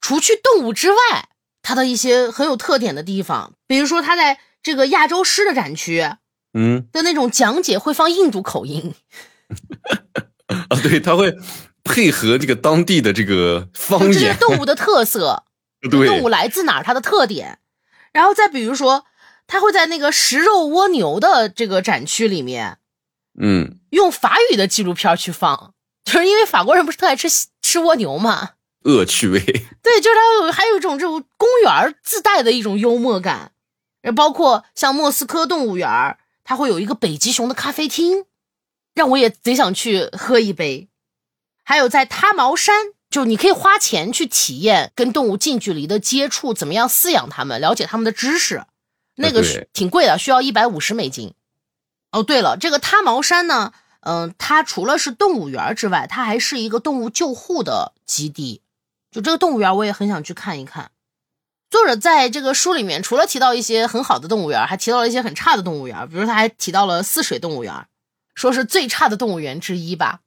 [0.00, 1.28] 除去动物之外，
[1.62, 6.06] 它的一些很有特点的地方，比如说它在这个亚洲狮的展区
[6.52, 8.94] 嗯的那种讲解会放印度口音，
[10.68, 11.34] 啊，对，他会
[11.84, 15.44] 配合这个当地的这个方言这是，动物的特色，
[15.90, 17.58] 动物，来自哪儿，它的特点。
[18.12, 19.06] 然后再比如说，
[19.46, 22.78] 它会在那个食肉蜗牛的这个展区里面，
[23.40, 25.74] 嗯用法语的纪录片去放，
[26.04, 27.28] 就是因为法国人不是特爱吃
[27.62, 28.50] 吃蜗牛嘛，
[28.84, 29.40] 恶趣味，
[29.82, 33.52] 对，就是它有还有一种这种公园自带的一种幽默感，
[34.02, 38.24] 呃包括像莫斯科动物园儿，它会有一个北极熊的咖啡厅，
[38.94, 40.88] 让我也贼想去喝一杯。
[41.62, 42.74] 还有在他毛山，
[43.08, 48.64] 就你可以花钱去体验跟动物近距离的接触，怎么样饲养它们，了解它们的知识，
[49.14, 51.34] 那个是挺贵的，需要一百五十美金。
[52.10, 58.62] 哦，对了，这个他毛山呢，嗯、它除了是动物园儿之外，它还是一个动物救护的基地。
[59.10, 60.90] 就这个动物园，我也很想去看一看。
[61.70, 67.86] 作者在这个书里面，除了提到一些很好的动物园，还提到了一些很差的动物园，比如他还提到了泗水动物园，
[68.34, 70.20] 说是最差的动物园之一吧。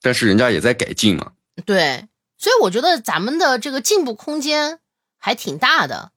[0.00, 1.32] 但是人家也在改进嘛，
[1.64, 4.80] 对，所以我觉得咱们的这个进步空间
[5.18, 6.10] 还挺大的。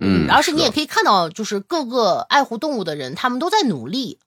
[0.00, 4.18] 嗯，而且你也可以看到，就是各个爱护动物的人，他们都在努力。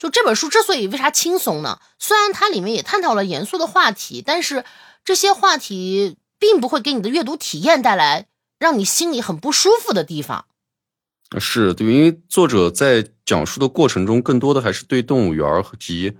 [0.00, 1.78] 就这本书之所以为啥轻松呢？
[1.98, 4.64] 虽然它里面也探讨了严肃的话题，但是
[5.04, 8.26] 这些话题并不会给你的阅读体验带来
[8.58, 10.46] 让你心里很不舒服的地方。
[11.38, 16.16] 是对，因为作者在讲述的过程中，更多的还是对动物园儿及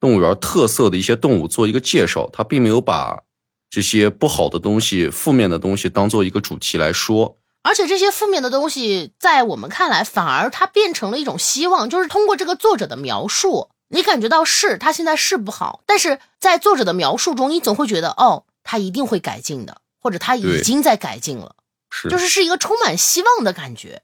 [0.00, 3.22] 动物园儿特色的一些动物做一个介绍，他并没有把
[3.70, 7.38] 这些不好的东西、负面的东西当做一个主题来说。
[7.66, 21.56] 而且这些负面的东西，在我们看来，反而它变成了一种希望，就是通过这个作者的描述，你感觉到是他现在是不好，但是在作者的描述中，你总会觉得哦，他一定会改进的，或者他已经在改进了。
[21.90, 24.02] 是，就是是一个充满希望的感觉，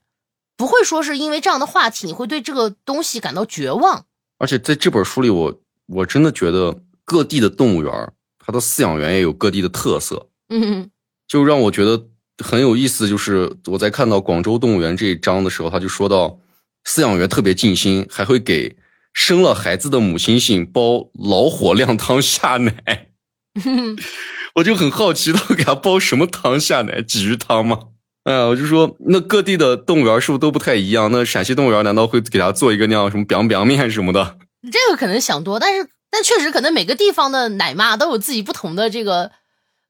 [0.57, 4.05] 不会说是因为这样的话题，你会对这个东西感到绝望。
[4.39, 5.57] 而且在这本书里我，
[5.87, 8.11] 我真的觉得各地的动物园，
[8.45, 10.91] 它的饲养员也有各地的特色，嗯，
[11.27, 12.07] 就让我觉得
[12.43, 13.09] 很有意思。
[13.09, 16.39] 就是我在看到广州动物园这一章的时候，他就说到
[16.87, 18.77] 饲养员特别尽心，还会给
[19.13, 23.09] 生了孩子的母猩猩煲老火靓汤下奶。
[24.55, 27.01] 我就很好奇，他会给他煲什么汤下奶？
[27.01, 27.79] 鲫鱼汤吗？
[28.23, 31.11] 哎呀，我就说，那各地的动物园是不是都不太一样？
[31.11, 34.37] 那陕西动物园难道会给他做一个那样什么 biang biang 面什么的？
[34.71, 39.31] 这个可能想多，但是但确实可能每个地方的奶妈都有自己不同的这个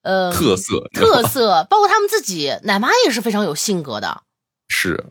[0.03, 4.21] 呃特色特 色，包括他们自己奶妈也是非常有性格的，
[4.67, 5.03] 是，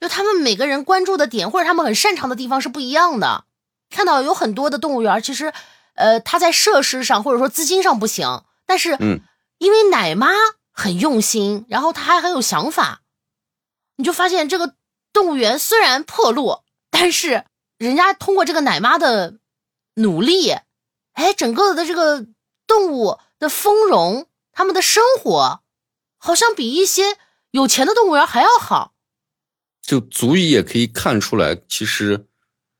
[0.00, 3.44] 就他们每个人关注的点或者他们很擅长的地方是不一样的。
[3.90, 5.52] 看到有很多的动物园，其实
[5.94, 9.20] 呃，它在设施上或者说资金上不行，但是嗯，
[9.58, 10.32] 因为奶妈
[10.72, 13.02] 很用心，然后她还很有想法，
[13.96, 14.74] 你就发现这个
[15.12, 17.44] 动物园虽然破落，但是
[17.78, 19.34] 人家通过这个奶妈的
[19.94, 20.50] 努力，
[21.12, 22.26] 哎，整个的这个
[22.66, 25.60] 动物的丰容，他们的生活，
[26.16, 27.02] 好像比一些
[27.52, 28.94] 有钱的动物园还要好。
[29.82, 32.26] 就足以也可以看出来，其实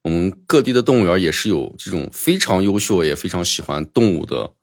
[0.02, 4.54] 我们各地的动物园也是有这种非常优秀也非常喜欢动物的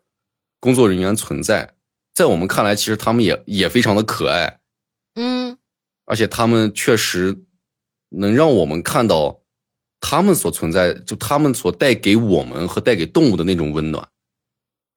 [0.60, 1.76] 工作人员存在。
[2.14, 4.60] 在我们看来，其实他们也也非常的可爱，
[5.16, 5.58] 嗯，
[6.06, 7.44] 而且他们确实
[8.10, 9.42] 能让我们看到
[10.00, 14.10] 他们所存在，就他们所带给我们和带给动物的那种温暖。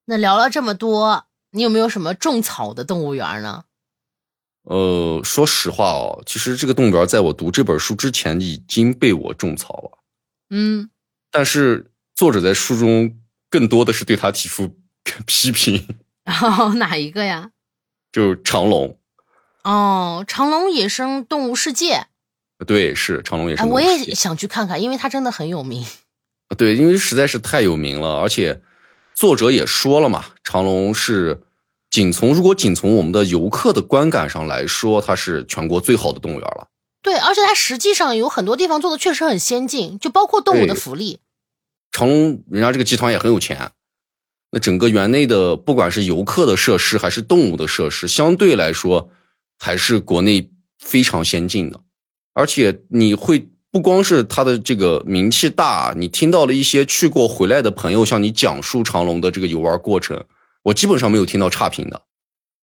[0.07, 3.65] 那聊了这么多，你有没有什么种草的动物园呢？
[4.63, 9.99] 呃，说实话哦，其实这个动物园在我读这本书之前已经被我种草了。
[10.51, 10.91] 嗯，
[11.31, 13.19] 但是作者在书中
[13.51, 14.75] 更多的是对他提出
[15.27, 15.87] 批评，
[16.77, 17.51] 哪一个呀？
[18.11, 18.99] 就是长隆，
[19.65, 22.07] 哦，长隆野生动物世界，
[22.67, 24.05] 对，是长隆也是哎，动物我世界。
[24.05, 25.85] 也想去看看，因为它真的很有名。
[26.57, 28.63] 对，因为实在是太有名了，而且
[29.15, 31.41] 作者也说了嘛，长隆是
[31.91, 36.67] 仅从如果仅从我们的游客的观感上来说，它是全国最好的动物园了。
[37.01, 41.21] 对，而且它实际上有很多地方做的确实很先进，就包括动物的福利。
[41.93, 43.71] 长隆人家这个集团也很有钱，
[44.51, 49.11] 那整个园内的不管是游客的设施还是动物的设施，相对来说
[49.59, 51.81] 还是国内非常先进的，
[52.33, 53.49] 而且你会。
[53.75, 60.25] 不光是他的这个名气大，你听到了一些去过回来的朋友向你讲述长隆的这个游玩过程，
[60.63, 62.01] 我基本上没有听到差评的。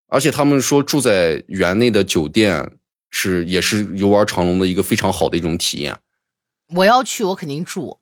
[0.07, 2.65] 而且他们说住在园内的酒店
[3.09, 5.93] 是也是游玩长隆的一个非常好的一种体验。
[6.73, 7.97] 我要去，我肯定住。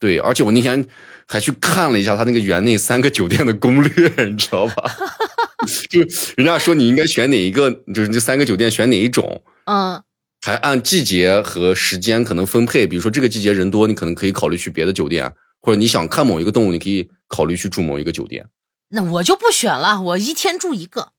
[0.00, 0.84] 对，而且我那天
[1.28, 4.90] 还去看了一下他那个园内三个酒店的攻略，你知道吧？
[5.88, 6.00] 就
[6.36, 9.44] 人家说你应该选哪一个，就是这三个酒店选哪一种。
[9.66, 10.02] 嗯。
[10.44, 18.44] 还按季节和时间可能分配，比如说这个季节人多，你可能可以考虑去别的酒店，或者你想看某一个动物，你可以考虑去住某一个酒店。
[18.88, 21.12] 那我就不选了，我一天住一个。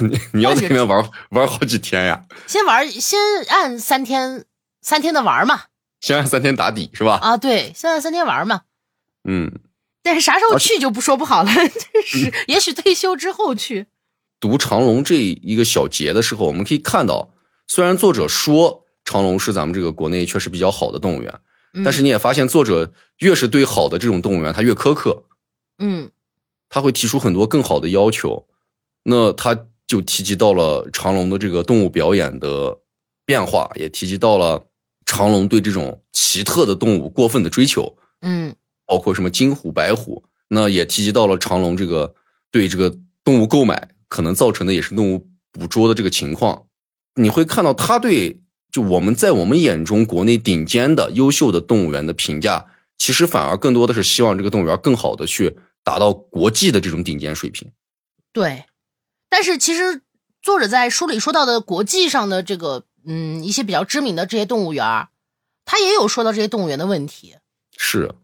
[0.00, 2.24] 你 你要在那边玩玩好几天呀？
[2.46, 3.18] 先玩，先
[3.48, 4.46] 按三天
[4.80, 5.64] 三天的玩嘛。
[6.00, 7.18] 先按三天打底是吧？
[7.20, 8.62] 啊，对，先按三天玩嘛。
[9.28, 9.52] 嗯。
[10.02, 11.52] 但是啥时候去就不说不好了，
[12.06, 13.86] 是也许退休之后去。
[14.40, 17.28] 读长隆这一个小节的时候，我们可以看到。
[17.66, 21.40] 虽然作者说长隆是咱们这个国内确实比较好的动物园，
[21.84, 25.24] 但是你也发现作者越是对好的这种动物园，他越苛刻。
[25.78, 26.10] 嗯，
[26.68, 28.46] 他会提出很多更好的要求。
[29.04, 32.78] 那他就提及到了长隆的这个动物表演的
[33.24, 34.64] 变化，也提及到了
[35.06, 37.96] 长隆对这种奇特的动物过分的追求。
[38.20, 38.54] 嗯，
[38.86, 42.14] 包括什么金虎、白虎，那也提及到了长隆这个
[42.52, 46.64] 对这个动物购买可能造成的也是动物捕捉的这个情况。
[47.14, 48.40] 你会看到他对
[48.70, 57.70] 就我们在我们眼中国内顶尖的优秀的动物园的评价，其实反而更多的是希望这个动物园更好的去达到国际的这种顶尖水平。
[58.32, 58.64] 对，
[59.28, 60.00] 但是其实
[60.40, 65.08] 作者在书里说到的国际上的这个嗯一些比较知名的这些动物园，
[65.66, 67.36] 他也有说到这些动物园的问题。
[67.76, 68.14] 是，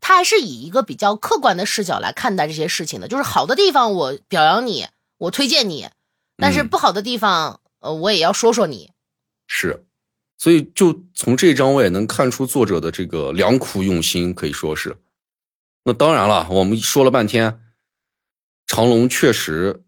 [0.00, 5.88] 他还是以一个比较客观的视角来看待这些事情的，就是好的地方我表扬你，我推荐你，
[6.36, 7.60] 但是不好的地方。
[7.84, 8.90] 呃，我也要说说你，
[9.46, 9.84] 是，
[10.38, 14.96] 所以就从这章我也能看出作者的这个良苦用心，可以说是。
[15.84, 17.60] 那当然了，我们说了半天，
[18.66, 19.82] 长隆确实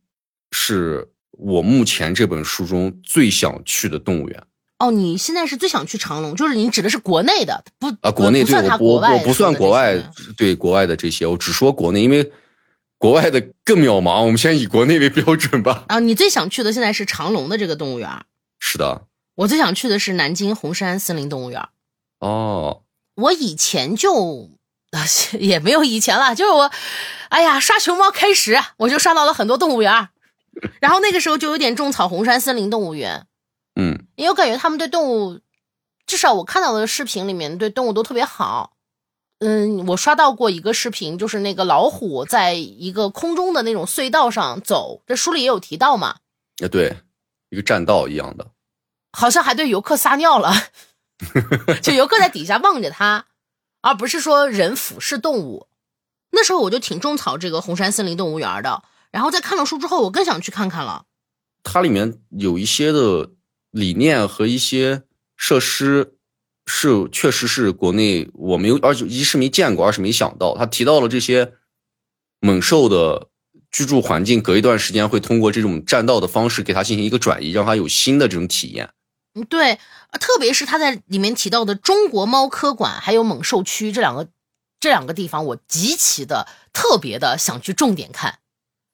[0.52, 4.46] 是我目前这本书中最想去的动物园。
[4.78, 8.10] 哦，你现在是最想去长隆，就是你指的是国内的，不啊？
[8.10, 9.98] 国内对我我我不算国外，
[10.36, 12.30] 对国外的这些，我只说国内，因为。
[12.98, 15.84] 国外的更渺茫，我们先以国内为标准吧。
[15.88, 18.24] 啊，你最想去的现在是长隆的这个动物园？
[18.58, 21.68] 是的，我最想去的是南京红山森林动物园。
[22.20, 22.82] 哦，
[23.14, 24.50] 我以前就
[24.92, 25.04] 啊
[25.38, 26.70] 也没有以前了，就是我，
[27.28, 30.08] 哎呀，刷熊猫开始，我就刷到了很多动物园，
[30.80, 33.26] 然后那个时候就有点种草红山森林动物园。
[33.78, 35.40] 嗯，因为我感觉他们对动物，
[36.06, 38.75] 至少我看到的视频里面对动物都特别好。
[39.38, 46.16] 嗯，我刷到过一个视频，就是那个老虎在一个空中的那种隧道上走，这书里也有提到嘛？
[46.64, 46.96] 啊，对，
[47.50, 48.52] 一个栈道一样的，
[49.12, 50.54] 好像还对游客撒尿了，
[51.82, 53.26] 就游客在底下望着他，
[53.82, 55.68] 而不是说人俯视动物。
[56.30, 61.04] 那时候我就挺种草这个红山森林动物园的，然后在看了书之后，我更想去看看了。
[61.62, 63.32] 它里面有一些的
[63.70, 65.02] 理念和一些
[65.36, 66.14] 设施。
[66.66, 70.56] 是，确实是国内我没有，而且一是没见过，二是没想到。
[70.56, 71.52] 他提到了这些
[72.40, 73.28] 猛兽的
[73.70, 78.90] 居住环境，隔一段时间会通过这种栈道的方式给它进行一个转移，让它有新的这种体验。
[79.34, 79.78] 嗯，对，
[80.20, 84.28] 特别是他在里面提到的中国猫科馆还有猛兽区这两个
[84.80, 88.38] 这两个地方，我极其的特别的想去重点看。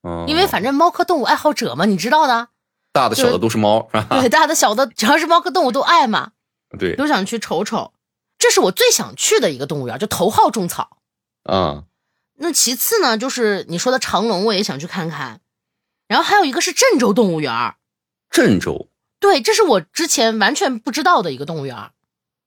[0.06, 2.48] 嗯，因为反正猫科动物爱好者嘛，你知道的，
[2.92, 4.20] 大的小的都是猫，是吧？
[4.20, 6.32] 对，大的小的只要是猫科动物都爱嘛。
[6.78, 7.92] 对，都想去瞅瞅，
[8.38, 10.98] 这是我最想去的一个动物园，就头号种草。
[11.44, 11.84] 啊，
[12.38, 15.40] 那其次呢，就是你说的长隆，我也想去看看。
[16.08, 17.74] 然后还有一个是郑州动物园。
[18.30, 18.88] 郑州？
[19.18, 21.90] 对，这是我之前完全不知道的一个动物园。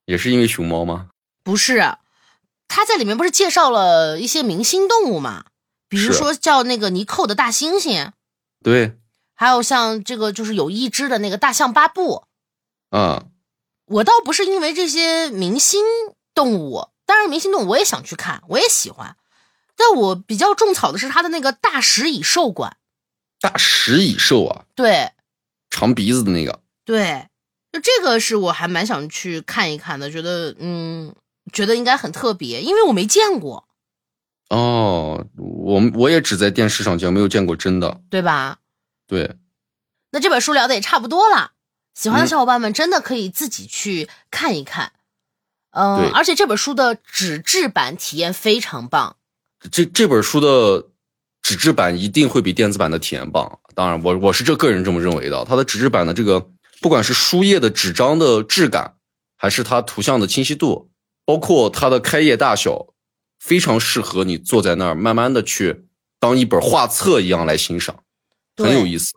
[0.06, 1.10] 也是因为熊猫吗？
[1.44, 1.98] 不是，
[2.68, 5.46] 他在里面不是介绍了一些明星动物嘛？
[5.88, 8.12] 比如说叫那个尼寇的大猩猩。
[8.64, 8.98] 对。
[9.34, 12.26] 还有像这个就是有一只的那个大象巴布。
[12.90, 13.30] 嗯。
[13.86, 15.82] 我倒不是因为这些明星
[16.34, 19.16] 动物，当然明星动物我也想去看，我也喜欢。
[19.76, 22.78] 但我比较种草的是他的那个大食蚁兽馆。
[23.42, 24.66] 大食蚁兽啊？
[24.74, 25.12] 对，
[25.70, 26.62] 长鼻子的那个。
[26.86, 27.28] 对，
[27.72, 31.14] 就这个是我还蛮想去看一看的，觉得嗯，
[31.52, 33.68] 觉得应该很特别，因为我没见过，
[34.50, 38.02] 哦，我们我也只在电视上见，没有见过真的。
[38.10, 38.60] 对吧？
[39.06, 39.36] 对，
[40.12, 41.52] 那这本书聊的也差不多了，
[41.96, 44.92] 喜欢的嗯小伙伴们真的可以自己去看一看。
[45.72, 49.18] 嗯对，而且这本书的纸质版体验非常棒。
[49.72, 50.90] 这这本书的
[51.42, 53.60] 纸质版一定会比电子版的体验棒。
[53.74, 55.44] 当然，我我是这个人这么认为的。
[55.46, 58.96] 它的纸质版的这个，不管是书页的纸张的质感，
[59.38, 60.90] 还是它图像的清晰度，
[61.26, 62.94] 包括它的开页大小，
[63.40, 65.88] 非常适合你坐在那儿慢慢的去
[66.20, 68.04] 当一本画册一样来欣赏，
[68.56, 69.14] 很有意思。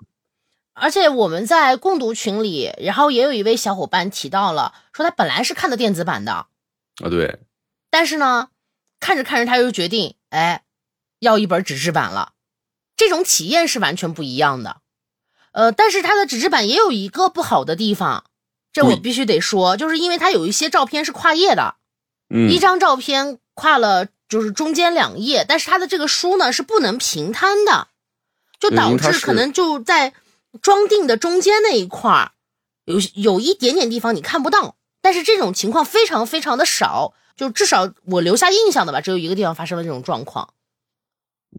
[0.81, 6.49] 而且我们在共读群里，然后也有一位小伙伴提到了，说他本来是看的电子版的，啊，
[7.11, 7.41] 对，
[7.91, 8.49] 但是呢，
[9.01, 10.63] 看着看着他又决定，哎，
[11.19, 12.33] 要一本纸质版了。
[12.97, 14.79] 这种体验是完全不一样的。
[15.53, 18.25] 呃，但是它的纸质版也有一个不好的地方，
[18.73, 21.77] 这我必须得说，就是因为它有一些照片是跨页的，
[22.29, 27.89] 嗯一，张照片跨了就是中间两页，但是它的这个书呢是不能平摊的，
[28.61, 30.13] 就导致可能就在
[30.61, 32.33] 装订的中间那一块儿
[32.85, 40.55] 有有一点点地方你看不到，但是这种情况非常非常的少，就至少我留下印象的吧，只有一个地方发生了这种状况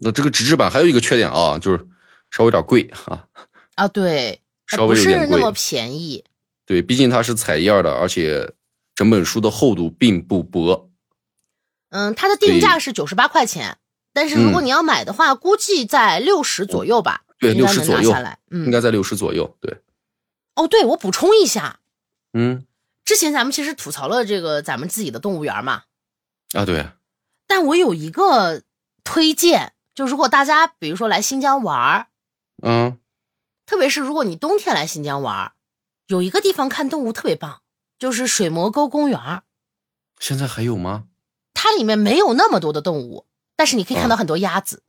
[0.01, 1.87] 那这个纸质版还有一个缺点啊，就是
[2.31, 3.25] 稍微有点贵啊。
[3.75, 6.25] 啊，对，不是微有点贵那么便宜，
[6.65, 8.53] 对，毕竟它是彩页的，而且
[8.93, 10.89] 整本书的厚度并不薄。
[11.91, 13.77] 嗯，它的定价是九十八块钱，
[14.13, 18.13] 但是如果你要买的话，估计在六十左右吧，嗯对应该60左右
[18.49, 19.57] 嗯，应该在六十左右。
[19.61, 19.81] 对，
[20.55, 21.79] 哦，对，我补充一下，
[22.33, 22.65] 嗯，
[23.05, 25.83] 之前咱们其实吐槽了这个咱们自己的动物园嘛，
[26.53, 26.89] 啊，对，
[27.47, 28.63] 但我有一个
[29.03, 32.07] 推荐，就如果大家比如说来新疆玩儿，
[32.61, 32.99] 嗯，
[33.65, 35.51] 特别是如果你冬天来新疆玩儿，
[36.07, 37.61] 有一个地方看动物特别棒，
[37.97, 39.43] 就是水磨沟公园。
[40.19, 41.05] 现在还有吗？
[41.53, 43.25] 它里面没有那么多的动物，
[43.55, 44.83] 但是你可以看到啊很多鸭子。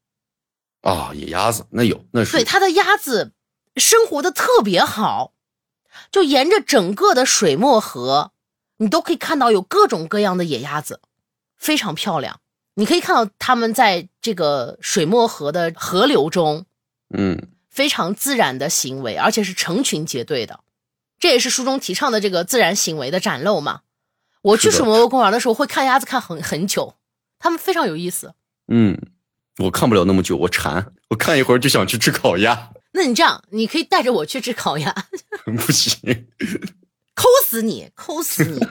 [0.83, 3.33] 啊，野鸭子那有，那是对，它的鸭子
[3.77, 5.35] 生活的特别好，
[6.11, 8.33] 就沿着整个的水墨河，
[8.79, 11.01] 你都可以看到有各种各样的野鸭子，
[11.57, 12.41] 非常漂亮。
[12.75, 16.65] 你可以看到它们在这个水墨河的河流中
[17.13, 20.61] 嗯，非常自然的行为，而且是成群结队的。
[21.19, 23.83] 这也是书中提倡的这个自然行为的展露嘛。
[24.41, 26.95] 我去水墨沟公园的时候会看鸭子看很很久，
[27.39, 28.33] 它们非常有意思。
[28.69, 28.99] 嗯，
[29.61, 34.95] 我看不了那么久，我馋，我看一会儿就想去吃烤鸭，那你这样，你可以带着我去吃烤鸭，
[35.45, 36.29] 不行。
[37.15, 38.67] 抠死你，抠死你！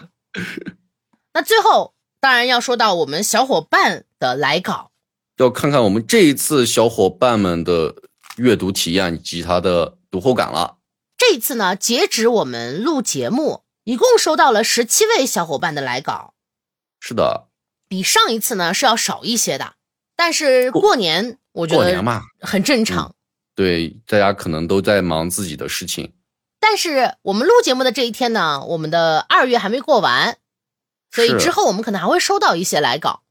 [1.34, 4.92] 那最后当然要说到我们小伙伴的来稿，
[5.38, 7.96] 要看看我们这一次小伙伴们的
[8.38, 10.78] 阅读体验以及他的读后感了。
[11.16, 16.34] 这一次呢，截止我们录节目，一共收到了十七位小伙伴的来稿，
[17.00, 17.50] 是的，
[17.88, 19.76] 比上一次呢是要少一些的。
[20.20, 23.16] 但是过年，我觉得过年嘛，很正常。
[23.56, 26.14] 对，大家可能都在忙自己的事情。
[26.60, 30.36] 但是我们录节目的这一天呢，我们的二月还没过完，
[31.10, 33.22] 所以之后我们可能还会收到一些来稿。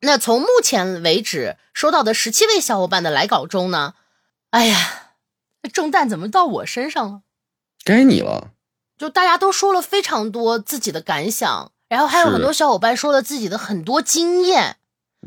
[0.00, 3.94] 那从目前为止收到的十七位小伙伴的来稿中呢，
[4.50, 5.14] 哎呀，
[5.72, 7.22] 重担怎么到我身上了？
[7.82, 8.50] 该你了。
[8.98, 14.76] 就大家都说了非常多自己的感想，然后还有很多小伙伴说了自己的很多经验，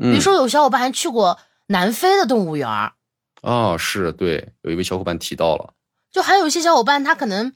[0.00, 2.94] 比嗯，如说有小伙伴还去过南非的动物园儿，
[3.42, 5.74] 啊，是对，有一位小伙伴提到了，
[6.10, 7.52] 就还有一些小伙伴他可能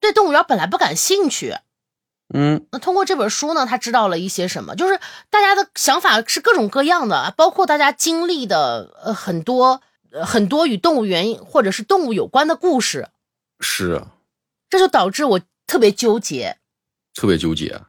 [0.00, 1.56] 对动物园本来不感兴趣，
[2.32, 4.76] 嗯，那通过这本书呢，他知道了一些什么？
[4.76, 9.82] 就是大家的想法是各种各样的，包括大家经历的呃很多
[10.12, 13.08] 呃很多与动物园或者是动物有关的故事，
[13.60, 14.02] 是
[14.70, 16.58] 这就导致我特别纠结。
[17.14, 17.80] 特别纠结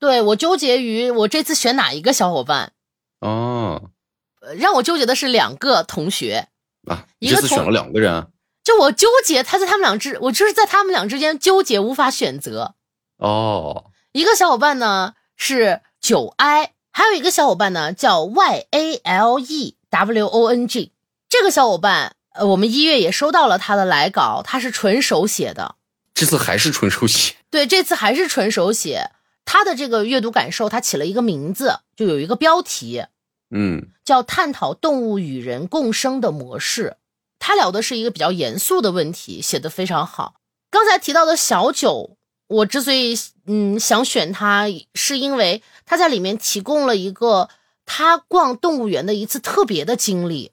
[0.00, 2.72] 对我纠结于我这次选哪一个小伙伴，
[3.22, 3.90] 哦
[4.40, 6.48] 呃让我纠结的是两个同学，
[6.86, 8.28] 啊，一个选了两个人
[8.64, 12.74] 就我纠结他在他们俩之，我就是在他们俩之间纠结无法选择。
[13.18, 20.92] 哦，一个小伙伴呢是九 i，还有一个小伙伴呢叫 y a l e w o n g。
[21.28, 25.76] 这个小伙伴，呃，我们一月也收到了他的来稿，他是纯手写的。
[26.14, 29.10] 这次还是纯手写，对，这次还是纯手写。
[29.44, 33.04] 他的这个阅读感受，他起了一个名字，就有一个标题
[33.50, 36.96] 嗯，叫“探讨动物与人共生的模式”。
[37.38, 40.36] 他聊的是一个比较严肃的问题，写的非常好。
[40.70, 42.16] 刚才提到的小九，
[42.46, 43.14] 我之所以
[43.46, 47.50] 嗯想选他，是因为他在里面提供了一个
[47.84, 50.52] 他逛动物园的一次特别的经历，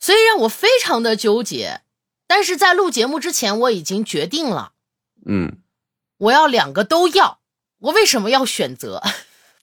[0.00, 1.80] 所以让我非常的纠结。
[2.26, 4.72] 但是在录节目之前，我已经决定了，
[5.24, 5.58] 嗯，
[6.18, 7.38] 我要两个都要。
[7.78, 9.02] 我为什么要选择？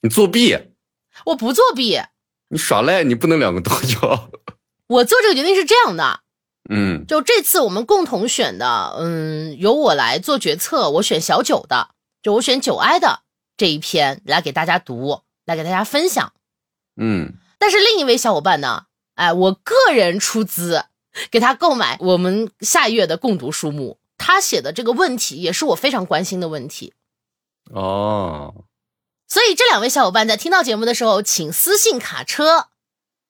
[0.02, 0.56] 你作弊，
[1.26, 2.00] 我不作弊。
[2.48, 4.30] 你耍赖，你不能两个都要。
[4.88, 6.20] 我做这个决定是这样的，
[6.68, 11.90] 嗯就这次我们共同选的，嗯，由我来做决策，我选小九的，
[12.22, 13.20] 就我选九哀的
[13.56, 16.32] 这一篇来给大家读，来给大家分享。
[16.96, 18.84] 嗯，但是另一位小伙伴呢，
[19.14, 20.84] 哎，我个人出资
[21.30, 26.92] 给他购买我们下月的共读书目，他写的这个问题也是我非常关心的问题，
[27.72, 28.64] 哦，
[29.28, 32.68] 所以这两位小伙伴在听到节目的时候，请私信卡车。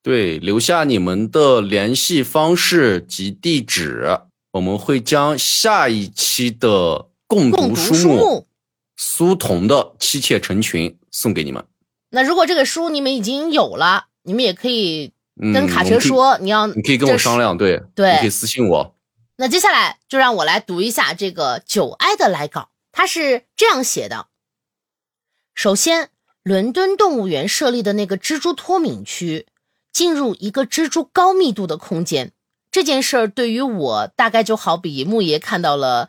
[0.02, 4.18] 对，留下你们的联系方式及地址，
[4.52, 8.46] 我们会将下一期的共共读读书目。
[8.96, 11.64] 苏童的《妻妾成群》送给你们。
[12.10, 18.94] 那如果这个书你们已经有了，你们也可以嗯，跟卡车说，你要你可以跟我商量，对，对你可以私信我。
[19.36, 24.26] 那接下来就让我来读一下这个九哀的来稿，它是这样写的：
[25.54, 26.10] 首先，
[26.42, 29.46] 伦敦动物园设立的那个蜘蛛脱敏区，
[29.92, 32.32] 进入一个蜘蛛高密度的空间，
[32.70, 36.08] 这件事儿对于我大概就好比木爷看到了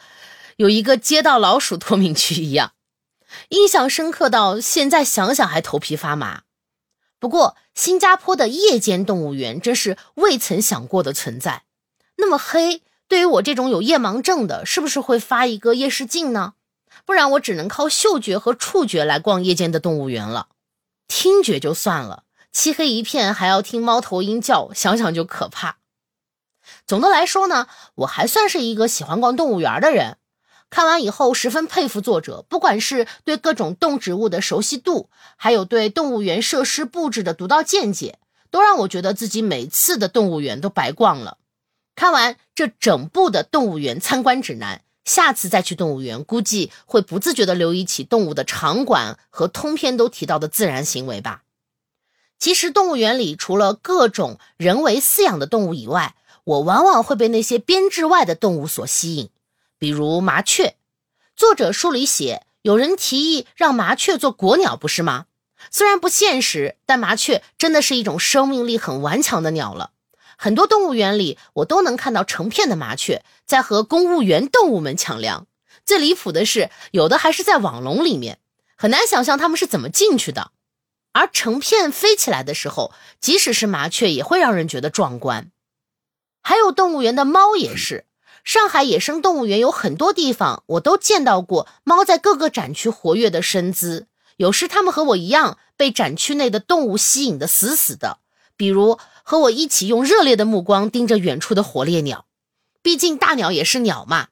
[0.55, 2.71] 有一个街道老鼠脱敏区一样，
[3.49, 6.43] 印象深刻到现在想想还头皮发麻。
[7.19, 11.63] 不过，新加坡的夜间动物园真是未曾想过的存在。
[12.17, 16.53] 那么黑，对于我这种有夜盲症的，是不是会发一个夜视镜呢？
[17.05, 20.47] 不然我只能靠嗅觉和触觉来逛夜间的动物园了。
[21.07, 25.77] 听觉就算了，漆黑一片还要听猫头鹰叫，想想就可怕。
[26.87, 30.17] 总的来说呢，我还算是一个喜欢逛动物园的人。
[30.69, 38.17] 看完以后，十分佩服作者，不管是对各种动植物的熟悉度，还有对动物园设施布置的独到见解，
[38.49, 41.37] 都让我觉得自己每次的动物园都白逛了。
[41.95, 51.43] 看完这整部的动物园参观指南，下次再去动物园，估计会不自觉地留意起动物的场馆和通篇都提到的自然行为吧。
[52.39, 59.29] 其实动物园里除了各种人为饲养的动物以外，我往往会被那些编制外的动物所吸引，
[59.79, 60.75] 比如麻雀。
[61.37, 65.27] 作者书里写，有人提议让麻雀做国鸟，不是吗？
[65.71, 69.91] 虽然不现实，但麻雀真的是一种生命力很顽强的鸟了。
[70.37, 75.47] 很多动物园里，我都能看到成片的麻雀在和公务员动物们抢粮。
[75.85, 78.39] 最离谱的是，有的还是在网笼里面，
[78.77, 80.51] 很难想象它们是怎么进去的。
[81.11, 85.51] 而成片飞起来的时候，即使是麻雀，也会让人觉得壮观。
[86.41, 88.05] 还有动物园的猫也是，
[88.43, 94.07] 上海野生动物园有很多地方，我都见到过猫在各个展区活跃的身姿。
[94.37, 98.17] 有时它们和我一样，被展区内的动物吸引的死死的。
[98.57, 102.25] 比如和我一起用热烈的目光盯着远处的火烈鸟，
[102.81, 104.27] 毕竟大鸟也是鸟嘛。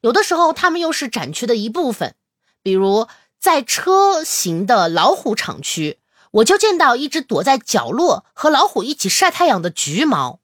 [0.00, 2.14] 有的时候它们又是展区的一部分，
[2.62, 3.08] 比如
[3.40, 5.98] 在车型的老虎场区，
[6.30, 10.40] 我就见到一只躲在角落和老虎一起晒太阳的橘猫。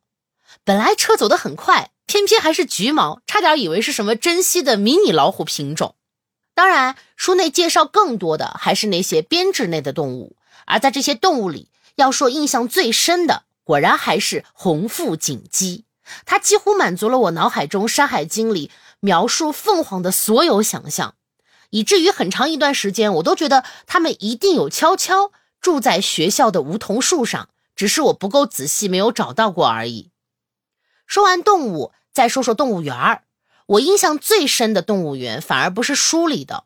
[0.65, 5.95] 本来车走得很快，偏偏还是橘猫，差点以为是什么珍稀的迷你老虎品种。
[6.55, 10.37] 当然，书内介绍更多的还是那些编制内的动物，
[10.67, 11.71] 而在这些动物里。
[11.97, 15.85] 要说印象最深的，果然还是红腹锦鸡，
[16.27, 21.15] 它几乎满足了我脑海中《山海经》里描述凤凰的所有想象，
[21.71, 30.11] 以至于很长一段时间，我都觉得它们一定有悄悄住在学校的梧桐树上，只是我不够仔细，没有找到过而已。
[31.07, 33.25] 说完动物，再说说动物园儿。
[33.67, 36.65] 我印象最深的动物园，反而不是书里的，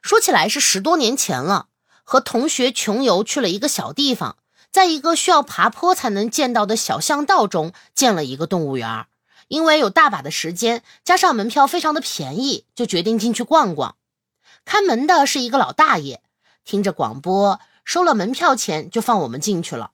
[0.00, 1.66] 说起来是十多年前了，
[2.04, 4.36] 和同学穷游去了一个小地方。
[4.72, 9.06] 在一个需要爬坡才能见到的小巷道中，建了一个动物园。
[9.48, 13.96] 因为有大把的时间，加上门票非常的便宜，就决定进去逛逛。
[14.64, 16.22] 看门的是一个老大爷，
[16.64, 19.90] 听着广播，收了门票钱就放我们进去了。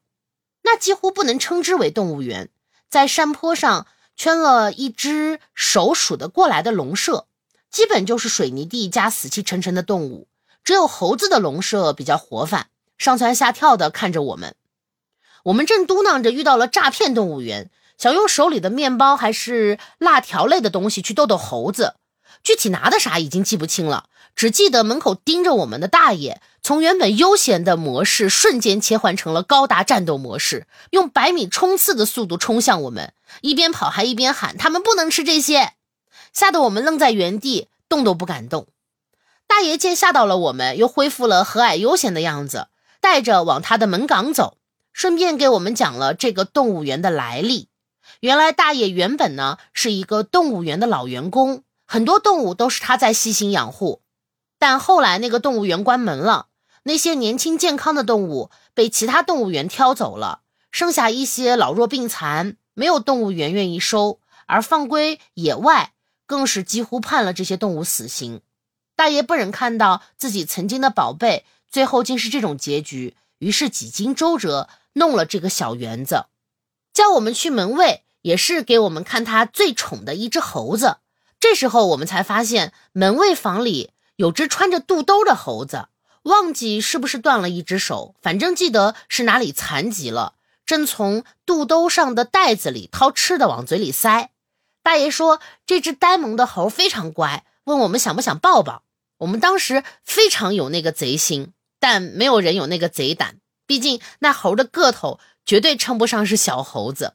[0.63, 2.51] 那几乎不能称之为动物园，
[2.91, 7.27] 在山坡上圈了一只手数得过来的笼舍，
[7.71, 10.29] 基本就是水泥地加死气沉沉的动物，
[10.63, 12.69] 只有猴子的笼舍比较活泛，
[12.99, 14.55] 上蹿下跳的看着我们。
[15.47, 21.95] 我们正嘟囔着遇到了诈骗动物园，想用手里的面包还是辣条类的东西去逗逗猴子，
[22.43, 35.75] 具体拿的啥已经记不清了，只记得门口盯着我们的大爷，从原本悠闲的模式瞬间切换成了高达战斗模式，用百米冲刺的速度冲向我们，一边跑还一边喊：“他们不能吃这些！”
[36.35, 38.67] 吓得我们愣在原地，动都不敢动。
[39.47, 42.67] 大爷见吓到了我们，又恢复了和蔼悠闲的样子，
[43.01, 44.57] 带着往他的门岗走。
[44.97, 47.69] 顺便给我们讲了这个动物园的来历。
[48.21, 54.01] 原来大爷原本呢是一个动物园的老员工，很多动物都是他在细心养护。
[54.59, 56.47] 但后来那个动物园关门了，
[56.85, 60.41] 那些年轻健康的动物被其他动物园挑走了，
[60.71, 65.93] 剩下一些老弱病残，没有动物园愿意收，而放归野外，
[66.25, 68.41] 更是几乎判了这些动物死刑。
[68.97, 76.27] 大爷不忍看到自己曾经的宝贝最后竟是这种结局，于是几经周折弄了这个小园子，
[76.93, 80.99] 叫我们去门卫，也是给我们看他最宠的一只猴子。
[81.39, 85.89] 这时候我们才发现门卫房里有只穿着肚兜的猴子，
[86.23, 90.35] 忘记是不是断了一只手，反正记得是哪里残疾了，
[90.65, 94.31] 正从肚兜上的袋子里掏吃的往嘴里塞。
[94.83, 98.83] 大爷说这只呆萌的猴非常乖，问我们想不想抱抱。
[99.19, 103.37] 我们当时非常有那个贼心，但没有人有那个贼胆。
[103.67, 107.15] 毕竟那猴的个头绝对称不上是小猴子。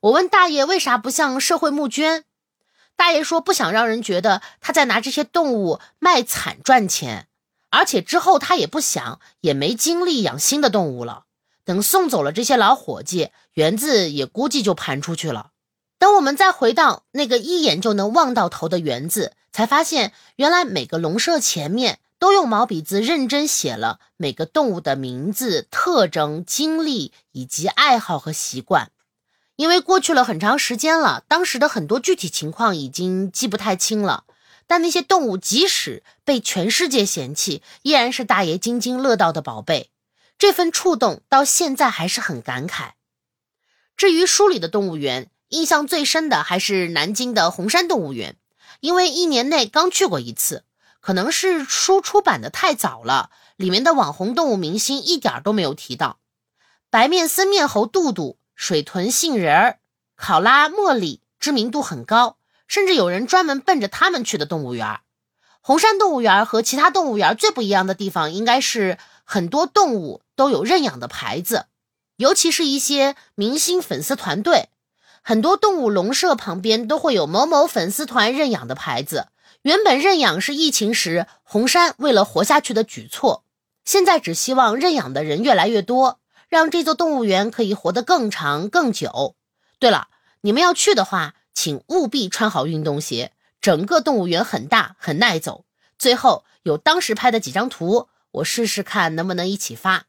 [0.00, 2.24] 我问大爷为啥不向社会募捐，
[2.94, 7.28] 大爷说不想让人觉得他在拿这些动物卖惨赚钱，
[7.70, 11.24] 而且之后他也不想也没精力养新的动物了。
[11.64, 15.50] 等送走了这些老伙计，园子也估计就盘出去了。
[15.98, 19.34] 等我们再回到那个一眼就能望到头的园子。
[19.50, 28.90] 才发现，原来每个笼舍前面都用毛笔字认真写了每个动物的名字、特征、经历以及爱好和习惯。
[29.56, 34.24] 因为过去了很长时间了，当时的很多具体情况已经记不太清了。
[34.66, 39.90] 但那些动物即使被全世界嫌弃，依然是大爷津津乐道的宝贝。
[40.38, 42.90] 这份触动到现在还是很感慨。
[43.96, 48.36] 至于书里的动物园，印象最深的还是南京的红山动物园。
[48.80, 50.62] 因为一年内刚去过一次，
[51.08, 56.18] 可能是书出版的太早了，里面的网红动物明星一点都没有提到。
[56.90, 59.78] 白面僧面猴杜杜、水豚杏仁儿、
[60.16, 62.36] 考拉茉莉知名度很高，
[62.66, 65.00] 甚至有人专门奔着他们去的动物园。
[65.62, 71.68] 红山动物园和其他动物园最不一样的地方，应该是很多动物都有认养的牌子，
[72.16, 74.68] 尤其是一些明星粉丝团队。
[75.22, 79.28] 很多动物笼舍旁边都会有某某粉丝团认养的牌子。
[79.62, 83.44] 原本认养是疫情时红山为了活下去的举措，
[83.84, 89.34] 现在只希望认养的人越来越多，让这座动物园可以活得更长更久。
[89.78, 90.08] 对了，
[90.42, 93.32] 你们要去的话，请务必穿好运动鞋。
[93.60, 95.64] 整个动物园很大，很耐走。
[95.98, 100.04] 最后有当时拍的几张图，我试试看能不能一起发。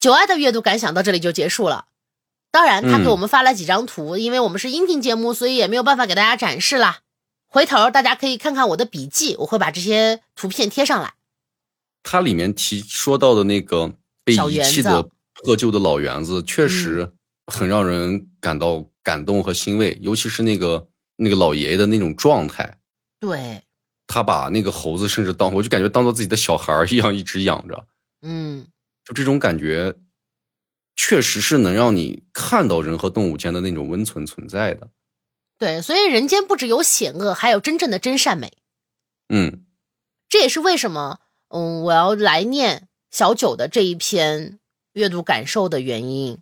[0.00, 1.86] 九爱的阅读感想到这里就结束了。
[2.50, 7.00] 当然，他给我们发了几张图，因为我们是音频节目，所以也没有办法给大家展示啦。
[7.48, 11.14] 回头大家可以看看我的笔记，我会把这些图片贴上来。
[12.02, 13.92] 它里面提说到的那个
[14.24, 17.10] 被遗弃的破旧的老园子，确实
[17.46, 22.78] 很让人感到感动和欣慰，尤其是那个那个老爷爷的那种状态。
[23.18, 23.62] 对，
[24.06, 27.86] 他把那个猴子甚至当，我就感觉当做自己的小孩一样一直养着。
[28.22, 28.66] 嗯，
[29.04, 29.94] 就这种感觉。
[31.00, 34.90] 确实是能让你看到人和动物间的那种温存存在的，
[35.58, 38.56] 对，所以人间不只有险恶，还有真正的真善美。
[39.28, 39.64] 嗯，
[40.28, 44.58] 这也是为什么，嗯，我要来念小九的这一篇
[44.92, 46.38] 阅读感受的原因。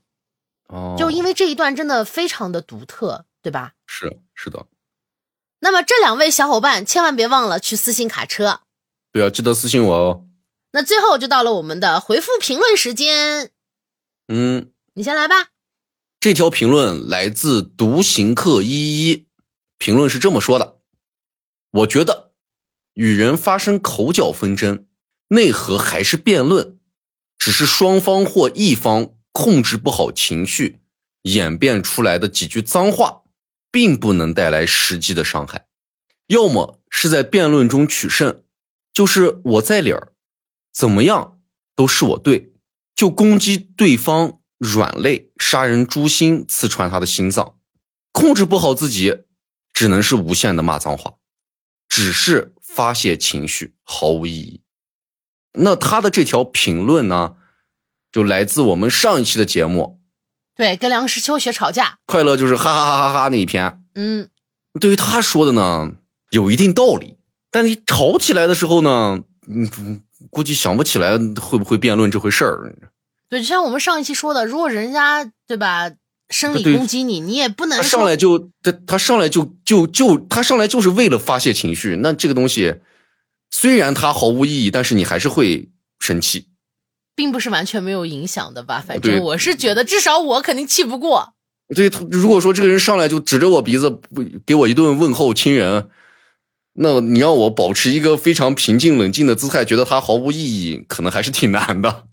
[0.69, 3.73] 哦，就因为这一段真的非常的独特，对吧？
[3.87, 4.67] 是是的。
[5.61, 8.61] 那么这两位小伙伴千万别忘了去私信卡车。
[9.12, 10.27] 对啊，记得私信我哦。
[10.73, 13.51] 那最后就到了我们的回复评论时间。
[14.29, 15.49] 嗯，你先来吧。
[16.27, 19.29] 这条评论来自独行客一一，
[19.79, 20.81] 评论是这么说的：
[21.70, 22.33] 我觉得
[22.95, 24.89] 与人发生口角纷争，
[25.29, 26.81] 内核还是辩论，
[27.39, 30.81] 只是双方或一方控制不好情绪，
[31.22, 33.22] 演变出来的几句脏话，
[33.70, 35.68] 并不能带来实际的伤害。
[36.27, 38.43] 要么是在辩论中取胜，
[38.93, 40.12] 就是我在理儿，
[40.74, 41.41] 怎么样
[41.77, 42.53] 都是我对。
[42.97, 47.57] 就攻击对方软肋，杀人诛心，刺穿他的心脏，
[48.12, 49.24] 控制不好自己，
[49.72, 51.14] 只能是无限的骂脏话，
[51.88, 54.62] 只是发泄情绪，毫无意义。
[55.52, 57.36] 那他的这条评论呢，
[58.11, 60.00] 就来自我们上一期的节目，
[60.54, 63.82] 对，跟梁实秋学吵架，快乐就是哈哈哈哈哈那一篇。
[63.94, 64.28] 嗯，
[64.80, 65.92] 对于他说的呢，
[66.30, 67.18] 有一定道理，
[67.50, 70.02] 但你吵起来的时候呢，嗯。
[70.30, 72.74] 估计想不起来会不会辩论这回事儿。
[73.29, 75.91] 对，就像我们上一期说的，如果人家对吧，
[76.31, 81.97] 生理攻击你，你也不能上来就他他上来就就就他上来就是为了发泄情绪。
[82.01, 82.77] 那这个东西
[83.51, 85.68] 虽然它毫无意义，但是你还是会
[85.99, 86.47] 生气，
[87.14, 88.85] 并不是完全没有影响的吧？
[88.87, 91.33] 反正我是觉得，至少我肯定气不过。
[91.74, 94.01] 对如果说这个人上来就指着我鼻子，
[94.45, 95.89] 给我一顿问候亲人，
[96.74, 102.05] 那你让我保持一个非常平静冷静的姿态，觉得他毫无意义，可能还是挺难的。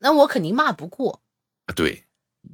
[0.00, 1.20] 那我肯定骂不过，
[1.76, 2.04] 对，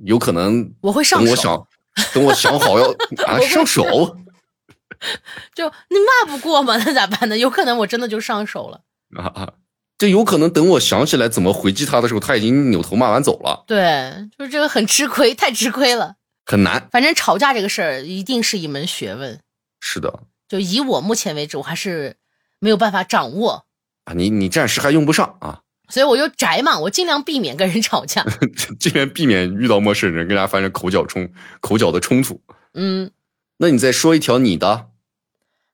[0.05, 1.25] 有可能我会上手。
[1.25, 1.69] 等我想，
[2.13, 2.91] 等我想好要
[3.27, 3.83] 啊上手，
[5.55, 7.39] 就你骂不过嘛，那咋办呢？
[7.39, 8.83] 有可能我真的就上手了。
[9.17, 9.53] 啊啊！
[9.97, 13.65] 这有可能等我想起来怎么回击他的时候，他已经扭头骂完走了。
[13.67, 16.17] 对，就是这个很吃亏，太吃亏了。
[16.45, 19.41] 很难，反正吵架这个事儿一定是一门学问。
[19.81, 22.17] 是的，就以我目前为止，我还是
[22.59, 23.67] 没有办法掌握
[24.05, 24.13] 啊。
[24.15, 28.25] 你你暂时还用不上啊，所以我就宅嘛，我尽量避免跟人吵架，
[28.81, 31.31] 尽量避免遇到陌生人跟大家发生口角冲
[31.61, 32.41] 口角的冲突。
[32.75, 33.11] 嗯，
[33.59, 34.89] 那你再说一条你的。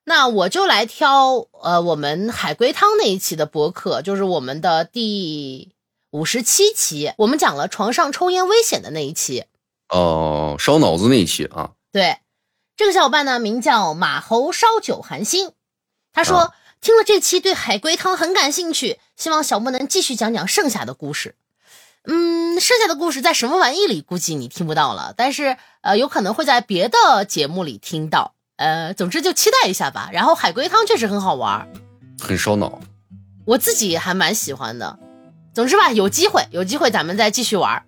[0.05, 5.71] 那我就来挑呃，我们海龟汤那一期的博客，就是我们的第
[6.11, 9.45] 五十七期，我们讲了床上抽烟危险的那一期。
[9.89, 11.71] 哦，烧脑子那一期啊。
[11.91, 12.17] 对，
[12.75, 15.51] 这个小伙伴呢名叫马猴烧酒寒心，
[16.11, 16.53] 他说
[16.83, 21.35] 听了这期对海龟汤很感兴趣，希望小莫能继续讲讲剩下的故事。
[22.03, 28.33] 嗯，剩下的故事在什么玩意里估计你听不到了，但是呃有可能会在别的节目里听到。
[28.57, 30.09] 呃，总之就期待一下吧。
[30.11, 31.65] 然后海龟汤确实很好玩，
[32.19, 32.81] 很烧脑，
[33.45, 34.99] 我自己还蛮喜欢的。
[35.53, 37.85] 总之吧，有机会有机会咱们再继续玩。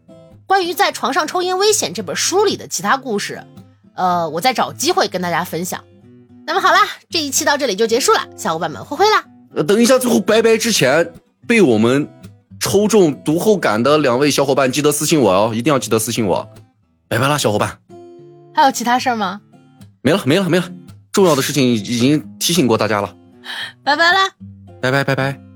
[0.48, 3.46] 关于在床上抽烟危险这本书里的其他故事，
[3.94, 5.84] 呃，我再找机会跟大家分享。
[6.46, 6.80] 那么好啦，
[7.10, 9.24] 这一期到这里就结束了，小伙伴们挥挥啦。
[9.56, 11.14] 呃，等一下，最后拜拜之前
[11.48, 12.08] 被我们
[12.60, 16.48] 抽中读后感的两位小伙伴，记得私信我哦，一定要记得私信我。
[17.08, 17.78] 拜拜啦，小伙伴。
[18.54, 19.42] 还有其他事儿吗？
[20.02, 20.70] 没了，没了，没了。
[21.12, 23.16] 重要的事情已经提醒过大家了。
[23.84, 24.30] 拜拜啦。
[24.82, 25.55] 拜拜，拜拜。